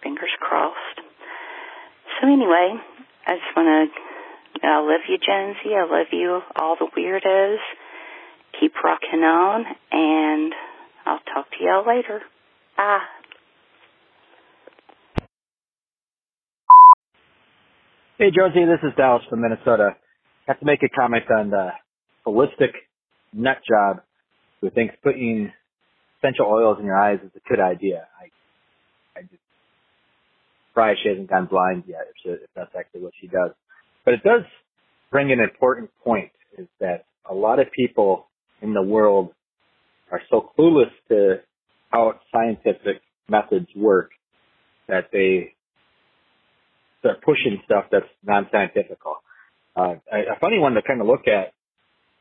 Fingers 0.04 0.32
crossed. 0.40 1.00
So 2.20 2.28
anyway, 2.28 2.76
I 3.26 3.36
just 3.36 3.56
want 3.56 3.92
to. 3.92 4.68
I 4.68 4.80
love 4.80 5.02
you, 5.08 5.18
Jonesy. 5.18 5.74
I 5.74 5.86
love 5.90 6.08
you, 6.12 6.42
all 6.56 6.76
the 6.76 6.88
weirdos 6.96 7.58
keep 8.60 8.74
rocking 8.84 9.24
on, 9.24 9.66
and 9.92 10.54
I'll 11.06 11.20
talk 11.34 11.50
to 11.52 11.58
y'all 11.64 11.88
later. 11.88 12.22
Bye. 12.78 13.00
Hey, 18.22 18.30
Jonesy, 18.30 18.66
this 18.66 18.88
is 18.88 18.94
Dallas 18.96 19.24
from 19.32 19.42
Minnesota. 19.42 19.96
I 20.48 20.52
have 20.52 20.60
to 20.60 20.66
make 20.68 20.84
a 20.84 20.90
comment 20.90 21.24
on 21.36 21.50
the 21.50 21.70
holistic 22.24 22.70
nut 23.34 23.58
job 23.68 24.04
who 24.62 24.70
thinks 24.70 24.94
putting 25.04 25.52
essential 26.20 26.46
oils 26.46 26.78
in 26.80 26.86
your 26.86 27.00
eyes 27.02 27.18
is 27.26 27.32
a 27.36 27.50
good 27.50 27.60
idea. 27.60 28.06
I, 28.22 29.20
I 29.20 29.24
just, 29.24 29.42
probably 30.76 30.98
she 31.02 31.10
hasn't 31.10 31.32
gone 31.32 31.48
blind 31.48 31.86
yet 31.88 32.02
if, 32.12 32.16
she, 32.22 32.30
if 32.30 32.50
that's 32.56 32.70
actually 32.78 33.02
what 33.02 33.14
she 33.20 33.26
does. 33.26 33.54
But 34.06 34.14
it 34.14 34.24
does 34.24 34.44
bring 35.10 35.32
an 35.32 35.40
important 35.40 35.90
point 36.04 36.30
is 36.60 36.68
that 36.80 37.06
a 37.28 37.34
lot 37.34 37.58
of 37.58 37.72
people 37.72 38.28
in 38.62 38.76
the 38.76 38.84
world 38.84 39.32
are 40.12 40.22
so 40.30 40.52
clueless 40.56 40.92
to 41.10 41.38
how 41.90 42.20
scientific 42.32 43.02
methods 43.28 43.70
work 43.76 44.12
that 44.88 45.06
they 45.12 45.56
start 47.02 47.22
pushing 47.22 47.62
stuff 47.66 47.86
that's 47.92 48.06
non-scientific. 48.24 48.98
Uh, 49.76 49.96
a 50.12 50.40
funny 50.40 50.60
one 50.60 50.74
to 50.74 50.82
kind 50.82 51.02
of 51.02 51.08
look 51.08 51.28
at. 51.28 51.54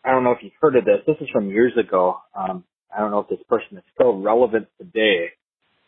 I 0.04 0.10
don't 0.10 0.24
know 0.24 0.32
if 0.32 0.38
you've 0.42 0.52
heard 0.60 0.76
of 0.76 0.84
this. 0.84 1.00
This 1.06 1.16
is 1.20 1.28
from 1.30 1.50
years 1.50 1.72
ago. 1.76 2.18
Um, 2.34 2.64
I 2.94 3.00
don't 3.00 3.10
know 3.10 3.20
if 3.20 3.28
this 3.28 3.38
person 3.48 3.78
is 3.78 3.84
still 3.94 4.20
relevant 4.20 4.66
today, 4.78 5.30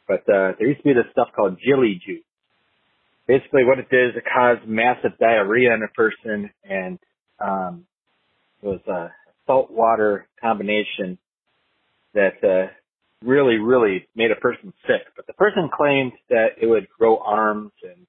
but 0.07 0.21
uh, 0.29 0.53
there 0.59 0.69
used 0.69 0.81
to 0.81 0.85
be 0.85 0.93
this 0.93 1.11
stuff 1.13 1.29
called 1.35 1.59
Jilly 1.65 2.01
Juice. 2.05 2.23
Basically, 3.27 3.65
what 3.65 3.79
it 3.79 3.89
did 3.89 4.11
is 4.11 4.17
it 4.17 4.25
caused 4.33 4.69
massive 4.69 5.19
diarrhea 5.19 5.73
in 5.75 5.83
a 5.83 5.89
person, 5.89 6.51
and 6.69 6.99
um, 7.41 7.87
it 8.63 8.67
was 8.67 8.81
uh, 8.93 9.09
salt 9.47 9.71
water 9.71 10.27
combination 10.41 11.19
that 12.15 12.43
uh, 12.45 12.71
really, 13.25 13.57
really 13.57 14.07
made 14.15 14.31
a 14.31 14.37
person 14.41 14.73
sick. 14.87 15.03
But 15.17 15.27
the 15.27 15.33
person 15.33 15.71
claimed 15.75 16.13
that 16.29 16.59
it 16.61 16.67
would 16.67 16.89
grow 16.99 17.19
arms 17.19 17.73
and 17.83 18.02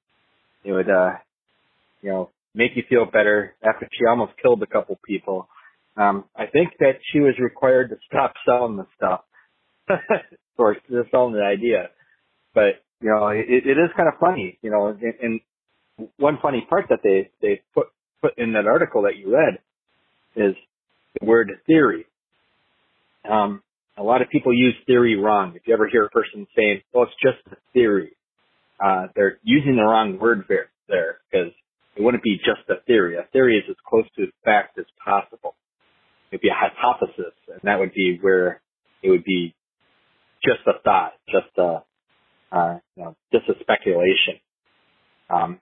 it 0.63 0.71
would, 0.71 0.89
uh, 0.89 1.13
you 2.01 2.09
know, 2.09 2.29
make 2.55 2.71
you 2.75 2.83
feel 2.87 3.05
better 3.05 3.55
after 3.63 3.87
she 3.91 4.05
almost 4.05 4.33
killed 4.41 4.61
a 4.63 4.67
couple 4.67 4.99
people. 5.05 5.47
Um, 5.97 6.25
I 6.35 6.45
think 6.47 6.73
that 6.79 6.99
she 7.11 7.19
was 7.19 7.35
required 7.39 7.89
to 7.89 7.97
stop 8.07 8.33
selling 8.45 8.77
the 8.77 8.87
stuff 8.95 9.21
or 10.57 10.77
selling 11.11 11.33
the 11.33 11.43
idea. 11.43 11.89
But, 12.53 12.83
you 13.01 13.09
know, 13.09 13.27
it, 13.29 13.45
it 13.47 13.77
is 13.77 13.89
kind 13.95 14.07
of 14.07 14.19
funny, 14.19 14.57
you 14.61 14.71
know, 14.71 14.87
and, 14.87 15.13
and 15.21 16.09
one 16.17 16.39
funny 16.41 16.65
part 16.69 16.85
that 16.89 16.99
they, 17.03 17.29
they 17.41 17.61
put, 17.73 17.87
put 18.21 18.37
in 18.37 18.53
that 18.53 18.67
article 18.67 19.03
that 19.03 19.17
you 19.17 19.33
read 19.33 19.59
is 20.35 20.55
the 21.19 21.25
word 21.25 21.51
theory. 21.67 22.05
Um, 23.29 23.61
a 23.97 24.03
lot 24.03 24.21
of 24.21 24.29
people 24.29 24.53
use 24.53 24.75
theory 24.85 25.15
wrong. 25.15 25.53
If 25.55 25.63
you 25.65 25.73
ever 25.73 25.87
hear 25.87 26.05
a 26.05 26.09
person 26.09 26.47
saying, 26.55 26.81
"Well, 26.93 27.03
it's 27.03 27.13
just 27.21 27.45
a 27.51 27.57
theory," 27.73 28.13
uh, 28.79 29.07
they're 29.15 29.39
using 29.43 29.75
the 29.75 29.83
wrong 29.83 30.19
word 30.19 30.45
there 30.87 31.19
because 31.31 31.51
it 31.95 32.01
wouldn't 32.01 32.23
be 32.23 32.37
just 32.37 32.67
a 32.69 32.81
theory. 32.85 33.17
A 33.17 33.23
theory 33.31 33.57
is 33.57 33.63
as 33.69 33.75
close 33.87 34.05
to 34.17 34.27
fact 34.43 34.77
as 34.77 34.85
possible. 35.03 35.55
It'd 36.31 36.41
be 36.41 36.49
a 36.49 36.53
hypothesis, 36.55 37.33
and 37.47 37.61
that 37.63 37.79
would 37.79 37.93
be 37.93 38.17
where 38.21 38.61
it 39.03 39.09
would 39.09 39.23
be 39.23 39.53
just 40.43 40.61
a 40.67 40.81
thought, 40.83 41.13
just 41.29 41.55
a, 41.57 41.83
uh, 42.51 42.77
you 42.95 43.03
know, 43.03 43.15
just 43.31 43.47
a 43.49 43.53
speculation. 43.61 44.39
Um, 45.29 45.59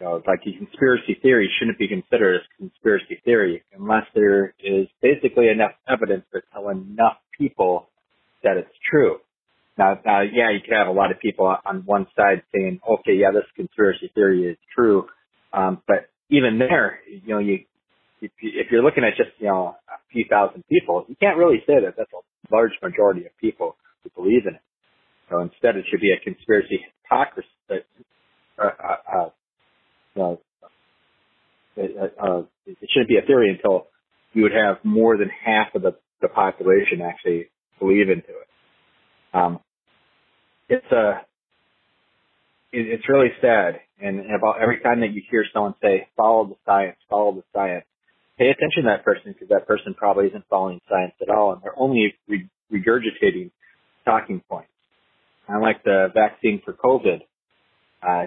you 0.00 0.06
know, 0.06 0.22
like 0.26 0.40
a 0.46 0.56
conspiracy 0.58 1.18
theory 1.22 1.50
shouldn't 1.58 1.78
be 1.78 1.88
considered 1.88 2.36
as 2.36 2.42
conspiracy 2.58 3.20
theory 3.24 3.62
unless 3.76 4.04
there 4.14 4.54
is 4.62 4.86
basically 5.02 5.48
enough 5.48 5.72
evidence 5.88 6.24
to 6.32 6.40
tell 6.52 6.68
enough 6.68 7.16
people 7.38 7.88
that 8.42 8.56
it's 8.56 8.74
true. 8.90 9.18
Now, 9.76 9.98
now, 10.04 10.20
yeah, 10.22 10.50
you 10.50 10.60
could 10.60 10.76
have 10.76 10.86
a 10.86 10.92
lot 10.92 11.10
of 11.10 11.18
people 11.18 11.52
on 11.64 11.82
one 11.84 12.06
side 12.16 12.42
saying, 12.54 12.80
okay, 12.88 13.14
yeah, 13.14 13.32
this 13.32 13.44
conspiracy 13.56 14.10
theory 14.14 14.46
is 14.46 14.56
true. 14.74 15.06
Um, 15.52 15.82
but 15.86 16.08
even 16.30 16.58
there, 16.58 17.00
you 17.08 17.34
know, 17.34 17.38
you, 17.40 17.60
if 18.20 18.66
you're 18.70 18.82
looking 18.82 19.04
at 19.04 19.16
just, 19.16 19.30
you 19.38 19.48
know, 19.48 19.76
a 19.88 19.98
few 20.12 20.24
thousand 20.30 20.64
people, 20.68 21.04
you 21.08 21.16
can't 21.20 21.36
really 21.36 21.62
say 21.66 21.74
that 21.84 21.94
that's 21.96 22.10
a 22.12 22.54
large 22.54 22.72
majority 22.82 23.26
of 23.26 23.36
people 23.40 23.76
who 24.02 24.10
believe 24.22 24.46
in 24.46 24.54
it. 24.54 24.60
So 25.28 25.40
instead, 25.40 25.76
it 25.76 25.86
should 25.90 26.00
be 26.00 26.12
a 26.12 26.22
conspiracy 26.22 26.80
hypocrisy. 27.02 27.48
Uh, 27.68 27.74
uh, 28.58 29.28
uh, 30.16 30.20
uh, 30.20 30.36
uh, 31.76 32.42
it 32.66 32.88
shouldn't 32.90 33.08
be 33.08 33.18
a 33.18 33.26
theory 33.26 33.50
until 33.50 33.88
you 34.32 34.42
would 34.42 34.52
have 34.52 34.76
more 34.84 35.16
than 35.16 35.28
half 35.28 35.74
of 35.74 35.82
the, 35.82 35.96
the 36.20 36.28
population 36.28 37.00
actually 37.02 37.48
believe 37.78 38.08
into 38.08 38.28
it. 38.28 38.48
Um, 39.34 39.60
it's 40.68 40.86
a, 40.92 40.96
uh, 40.96 41.18
it, 42.72 42.86
it's 42.86 43.08
really 43.08 43.30
sad. 43.40 43.80
And 44.00 44.20
about 44.34 44.60
every 44.60 44.80
time 44.80 45.00
that 45.00 45.12
you 45.12 45.22
hear 45.30 45.44
someone 45.52 45.74
say, 45.82 46.08
follow 46.16 46.46
the 46.46 46.56
science, 46.64 46.96
follow 47.08 47.32
the 47.32 47.44
science, 47.52 47.84
pay 48.38 48.50
attention 48.50 48.84
to 48.84 48.88
that 48.90 49.04
person 49.04 49.32
because 49.32 49.48
that 49.48 49.66
person 49.66 49.94
probably 49.94 50.26
isn't 50.26 50.44
following 50.50 50.80
science 50.88 51.14
at 51.22 51.28
all 51.28 51.52
and 51.52 51.62
they're 51.62 51.78
only 51.78 52.14
re- 52.28 52.48
regurgitating 52.72 53.50
talking 54.04 54.42
points. 54.48 54.70
Unlike 55.48 55.84
the 55.84 56.08
vaccine 56.14 56.62
for 56.64 56.72
COVID, 56.72 57.20
uh, 58.06 58.26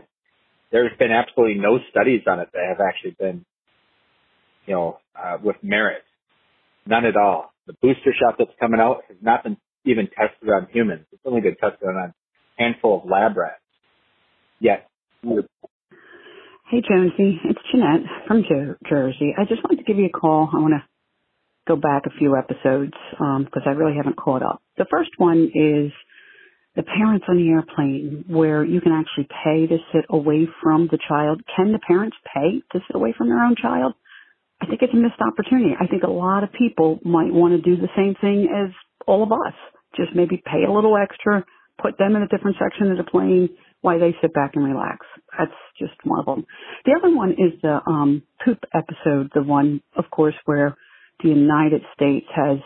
there's 0.71 0.91
been 0.97 1.11
absolutely 1.11 1.55
no 1.61 1.79
studies 1.89 2.21
on 2.27 2.39
it 2.39 2.49
that 2.53 2.63
have 2.69 2.79
actually 2.79 3.15
been, 3.19 3.45
you 4.65 4.73
know, 4.73 4.99
uh, 5.15 5.37
with 5.41 5.55
merit. 5.63 6.03
None 6.85 7.05
at 7.05 7.17
all. 7.17 7.53
The 7.65 7.73
booster 7.81 8.13
shot 8.13 8.35
that's 8.37 8.51
coming 8.59 8.79
out 8.79 9.03
has 9.07 9.17
not 9.21 9.43
been 9.43 9.57
even 9.85 10.07
tested 10.07 10.49
on 10.49 10.67
humans. 10.71 11.05
It's 11.11 11.21
only 11.25 11.41
been 11.41 11.55
tested 11.55 11.87
on 11.87 11.95
a 11.95 12.13
handful 12.61 13.01
of 13.01 13.09
lab 13.09 13.37
rats. 13.37 13.61
Yet. 14.59 14.87
Hey 15.23 16.81
Jonesy, 16.87 17.39
it's 17.45 17.59
Jeanette 17.71 18.01
from 18.27 18.43
Jersey. 18.89 19.33
I 19.37 19.45
just 19.45 19.63
wanted 19.63 19.77
to 19.77 19.83
give 19.83 19.97
you 19.97 20.07
a 20.07 20.09
call. 20.09 20.49
I 20.51 20.59
want 20.59 20.73
to 20.73 20.83
go 21.67 21.75
back 21.75 22.03
a 22.05 22.17
few 22.17 22.35
episodes 22.35 22.93
because 23.11 23.63
um, 23.65 23.67
I 23.67 23.71
really 23.71 23.95
haven't 23.95 24.17
caught 24.17 24.41
up. 24.41 24.61
The 24.77 24.85
first 24.89 25.11
one 25.17 25.51
is 25.53 25.91
the 26.75 26.83
parents 26.83 27.25
on 27.27 27.37
the 27.37 27.49
airplane 27.49 28.25
where 28.27 28.63
you 28.63 28.81
can 28.81 28.91
actually 28.91 29.27
pay 29.43 29.67
to 29.67 29.77
sit 29.93 30.05
away 30.09 30.47
from 30.61 30.87
the 30.91 30.99
child. 31.07 31.41
Can 31.55 31.71
the 31.71 31.79
parents 31.79 32.17
pay 32.33 32.61
to 32.71 32.79
sit 32.85 32.95
away 32.95 33.13
from 33.17 33.29
their 33.29 33.43
own 33.43 33.55
child? 33.55 33.93
I 34.61 34.65
think 34.65 34.81
it's 34.81 34.93
a 34.93 34.97
missed 34.97 35.21
opportunity. 35.21 35.73
I 35.79 35.87
think 35.87 36.03
a 36.03 36.09
lot 36.09 36.43
of 36.43 36.51
people 36.53 36.99
might 37.03 37.31
want 37.31 37.53
to 37.53 37.61
do 37.61 37.79
the 37.79 37.89
same 37.95 38.15
thing 38.19 38.47
as 38.53 38.73
all 39.07 39.23
of 39.23 39.31
us. 39.31 39.53
Just 39.95 40.15
maybe 40.15 40.41
pay 40.45 40.65
a 40.67 40.71
little 40.71 40.95
extra, 40.97 41.43
put 41.81 41.97
them 41.97 42.15
in 42.15 42.21
a 42.21 42.27
different 42.27 42.57
section 42.59 42.91
of 42.91 42.97
the 42.97 43.09
plane 43.09 43.49
while 43.81 43.99
they 43.99 44.15
sit 44.21 44.33
back 44.33 44.51
and 44.55 44.65
relax. 44.65 45.05
That's 45.37 45.51
just 45.79 45.93
one 46.03 46.19
of 46.19 46.25
them. 46.25 46.45
The 46.85 46.93
other 46.97 47.15
one 47.15 47.31
is 47.31 47.59
the 47.61 47.79
um, 47.87 48.23
poop 48.43 48.59
episode, 48.73 49.31
the 49.33 49.43
one, 49.43 49.81
of 49.95 50.05
course, 50.11 50.35
where 50.45 50.75
the 51.23 51.29
United 51.29 51.81
States 51.95 52.25
has 52.35 52.57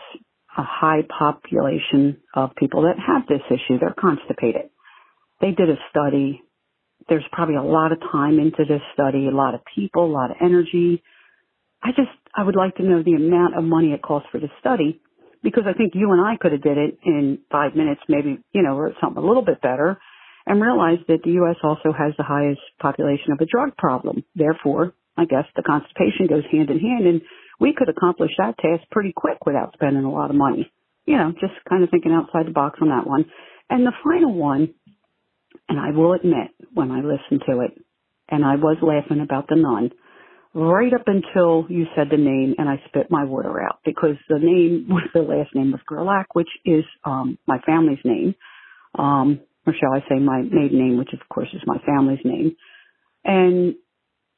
a 0.56 0.62
high 0.62 1.02
population 1.18 2.18
of 2.34 2.50
people 2.56 2.82
that 2.82 2.96
have 2.98 3.26
this 3.26 3.42
issue. 3.48 3.78
They're 3.78 3.94
constipated. 3.98 4.70
They 5.40 5.52
did 5.52 5.70
a 5.70 5.76
study. 5.90 6.42
There's 7.08 7.24
probably 7.32 7.56
a 7.56 7.62
lot 7.62 7.92
of 7.92 7.98
time 8.00 8.38
into 8.38 8.64
this 8.68 8.82
study, 8.94 9.26
a 9.26 9.34
lot 9.34 9.54
of 9.54 9.60
people, 9.74 10.06
a 10.06 10.12
lot 10.12 10.30
of 10.30 10.36
energy. 10.40 11.02
I 11.82 11.88
just, 11.88 12.10
I 12.34 12.44
would 12.44 12.56
like 12.56 12.76
to 12.76 12.84
know 12.84 13.02
the 13.02 13.14
amount 13.14 13.56
of 13.56 13.64
money 13.64 13.92
it 13.92 14.02
costs 14.02 14.28
for 14.30 14.38
the 14.38 14.48
study 14.60 15.01
because 15.42 15.64
I 15.66 15.72
think 15.72 15.92
you 15.94 16.12
and 16.12 16.20
I 16.20 16.36
could 16.40 16.52
have 16.52 16.62
did 16.62 16.78
it 16.78 16.98
in 17.04 17.38
five 17.50 17.74
minutes, 17.74 18.00
maybe, 18.08 18.38
you 18.52 18.62
know, 18.62 18.76
or 18.76 18.92
something 19.00 19.22
a 19.22 19.26
little 19.26 19.44
bit 19.44 19.60
better 19.60 19.98
and 20.46 20.60
realized 20.60 21.02
that 21.08 21.22
the 21.24 21.32
U.S. 21.42 21.56
also 21.62 21.92
has 21.96 22.12
the 22.16 22.24
highest 22.24 22.60
population 22.80 23.32
of 23.32 23.40
a 23.40 23.46
drug 23.46 23.76
problem. 23.76 24.24
Therefore, 24.34 24.94
I 25.16 25.24
guess 25.24 25.44
the 25.54 25.62
constipation 25.62 26.26
goes 26.28 26.44
hand 26.50 26.70
in 26.70 26.78
hand 26.78 27.06
and 27.06 27.22
we 27.60 27.74
could 27.76 27.88
accomplish 27.88 28.32
that 28.38 28.58
task 28.58 28.82
pretty 28.90 29.12
quick 29.14 29.44
without 29.46 29.74
spending 29.74 30.04
a 30.04 30.10
lot 30.10 30.30
of 30.30 30.36
money. 30.36 30.70
You 31.06 31.16
know, 31.16 31.32
just 31.32 31.54
kind 31.68 31.82
of 31.82 31.90
thinking 31.90 32.12
outside 32.12 32.46
the 32.46 32.52
box 32.52 32.78
on 32.80 32.88
that 32.88 33.06
one. 33.06 33.24
And 33.68 33.86
the 33.86 33.92
final 34.04 34.34
one, 34.34 34.74
and 35.68 35.78
I 35.78 35.90
will 35.96 36.12
admit 36.12 36.50
when 36.72 36.90
I 36.90 37.00
listened 37.00 37.42
to 37.48 37.60
it, 37.60 37.72
and 38.28 38.44
I 38.44 38.56
was 38.56 38.78
laughing 38.82 39.22
about 39.22 39.48
the 39.48 39.56
nun, 39.56 39.90
right 40.54 40.92
up 40.92 41.06
until 41.06 41.66
you 41.70 41.86
said 41.96 42.08
the 42.10 42.16
name 42.16 42.54
and 42.58 42.68
I 42.68 42.76
spit 42.88 43.10
my 43.10 43.24
water 43.24 43.62
out 43.62 43.78
because 43.84 44.16
the 44.28 44.38
name 44.38 44.86
was 44.88 45.08
the 45.14 45.20
last 45.20 45.54
name 45.54 45.74
of 45.74 45.80
Gerlach, 45.86 46.34
which 46.34 46.50
is 46.64 46.84
um 47.04 47.38
my 47.46 47.58
family's 47.64 48.04
name. 48.04 48.34
Um, 48.98 49.40
or 49.66 49.74
shall 49.74 49.94
I 49.94 50.00
say 50.08 50.18
my 50.18 50.42
maiden 50.42 50.78
name, 50.78 50.98
which 50.98 51.12
of 51.12 51.20
course 51.28 51.48
is 51.54 51.62
my 51.66 51.78
family's 51.86 52.24
name. 52.24 52.56
And 53.24 53.76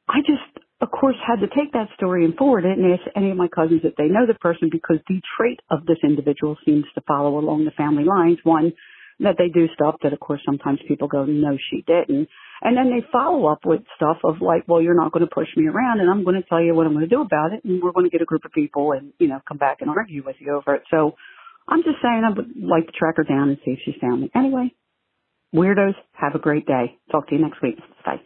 I 0.07 0.19
just 0.19 0.65
of 0.81 0.91
course, 0.91 1.15
had 1.25 1.39
to 1.39 1.47
take 1.47 1.71
that 1.71 1.87
story 1.95 2.25
and 2.25 2.35
forward 2.35 2.65
it 2.65 2.77
and 2.77 2.93
ask 2.93 3.01
any 3.15 3.31
of 3.31 3.37
my 3.37 3.47
cousins 3.47 3.81
if 3.83 3.95
they 3.95 4.07
know 4.07 4.27
the 4.27 4.33
person 4.35 4.69
because 4.71 4.97
the 5.07 5.21
trait 5.37 5.59
of 5.71 5.85
this 5.85 5.97
individual 6.03 6.57
seems 6.65 6.83
to 6.95 7.01
follow 7.07 7.39
along 7.39 7.63
the 7.63 7.71
family 7.71 8.03
lines. 8.03 8.37
One, 8.43 8.73
that 9.19 9.35
they 9.37 9.47
do 9.47 9.67
stuff 9.73 9.95
that 10.03 10.11
of 10.11 10.19
course 10.19 10.41
sometimes 10.45 10.79
people 10.87 11.07
go, 11.07 11.25
no, 11.25 11.57
she 11.69 11.83
didn't. 11.87 12.27
And 12.61 12.77
then 12.77 12.89
they 12.89 13.05
follow 13.11 13.47
up 13.47 13.59
with 13.65 13.81
stuff 13.95 14.17
of 14.23 14.41
like, 14.41 14.63
well, 14.67 14.81
you're 14.81 14.95
not 14.95 15.11
going 15.11 15.27
to 15.27 15.33
push 15.33 15.47
me 15.55 15.67
around 15.67 15.99
and 15.99 16.09
I'm 16.09 16.23
going 16.23 16.41
to 16.41 16.47
tell 16.47 16.61
you 16.61 16.73
what 16.73 16.85
I'm 16.85 16.93
going 16.93 17.07
to 17.07 17.13
do 17.13 17.21
about 17.21 17.53
it. 17.53 17.63
And 17.63 17.81
we're 17.81 17.91
going 17.91 18.05
to 18.05 18.09
get 18.09 18.21
a 18.21 18.25
group 18.25 18.45
of 18.45 18.51
people 18.51 18.93
and, 18.93 19.13
you 19.19 19.27
know, 19.27 19.39
come 19.47 19.57
back 19.57 19.77
and 19.81 19.89
argue 19.89 20.23
with 20.25 20.37
you 20.39 20.55
over 20.55 20.75
it. 20.75 20.83
So 20.89 21.15
I'm 21.67 21.83
just 21.83 21.97
saying 22.01 22.23
I 22.25 22.29
would 22.29 22.53
like 22.57 22.87
to 22.87 22.91
track 22.93 23.17
her 23.17 23.23
down 23.23 23.49
and 23.49 23.57
see 23.65 23.71
if 23.71 23.79
she's 23.85 23.95
found 24.01 24.21
me. 24.21 24.31
Anyway, 24.35 24.73
weirdos, 25.53 25.95
have 26.13 26.35
a 26.35 26.39
great 26.39 26.65
day. 26.65 26.97
Talk 27.11 27.27
to 27.29 27.35
you 27.35 27.41
next 27.41 27.61
week. 27.61 27.77
Bye. 28.05 28.21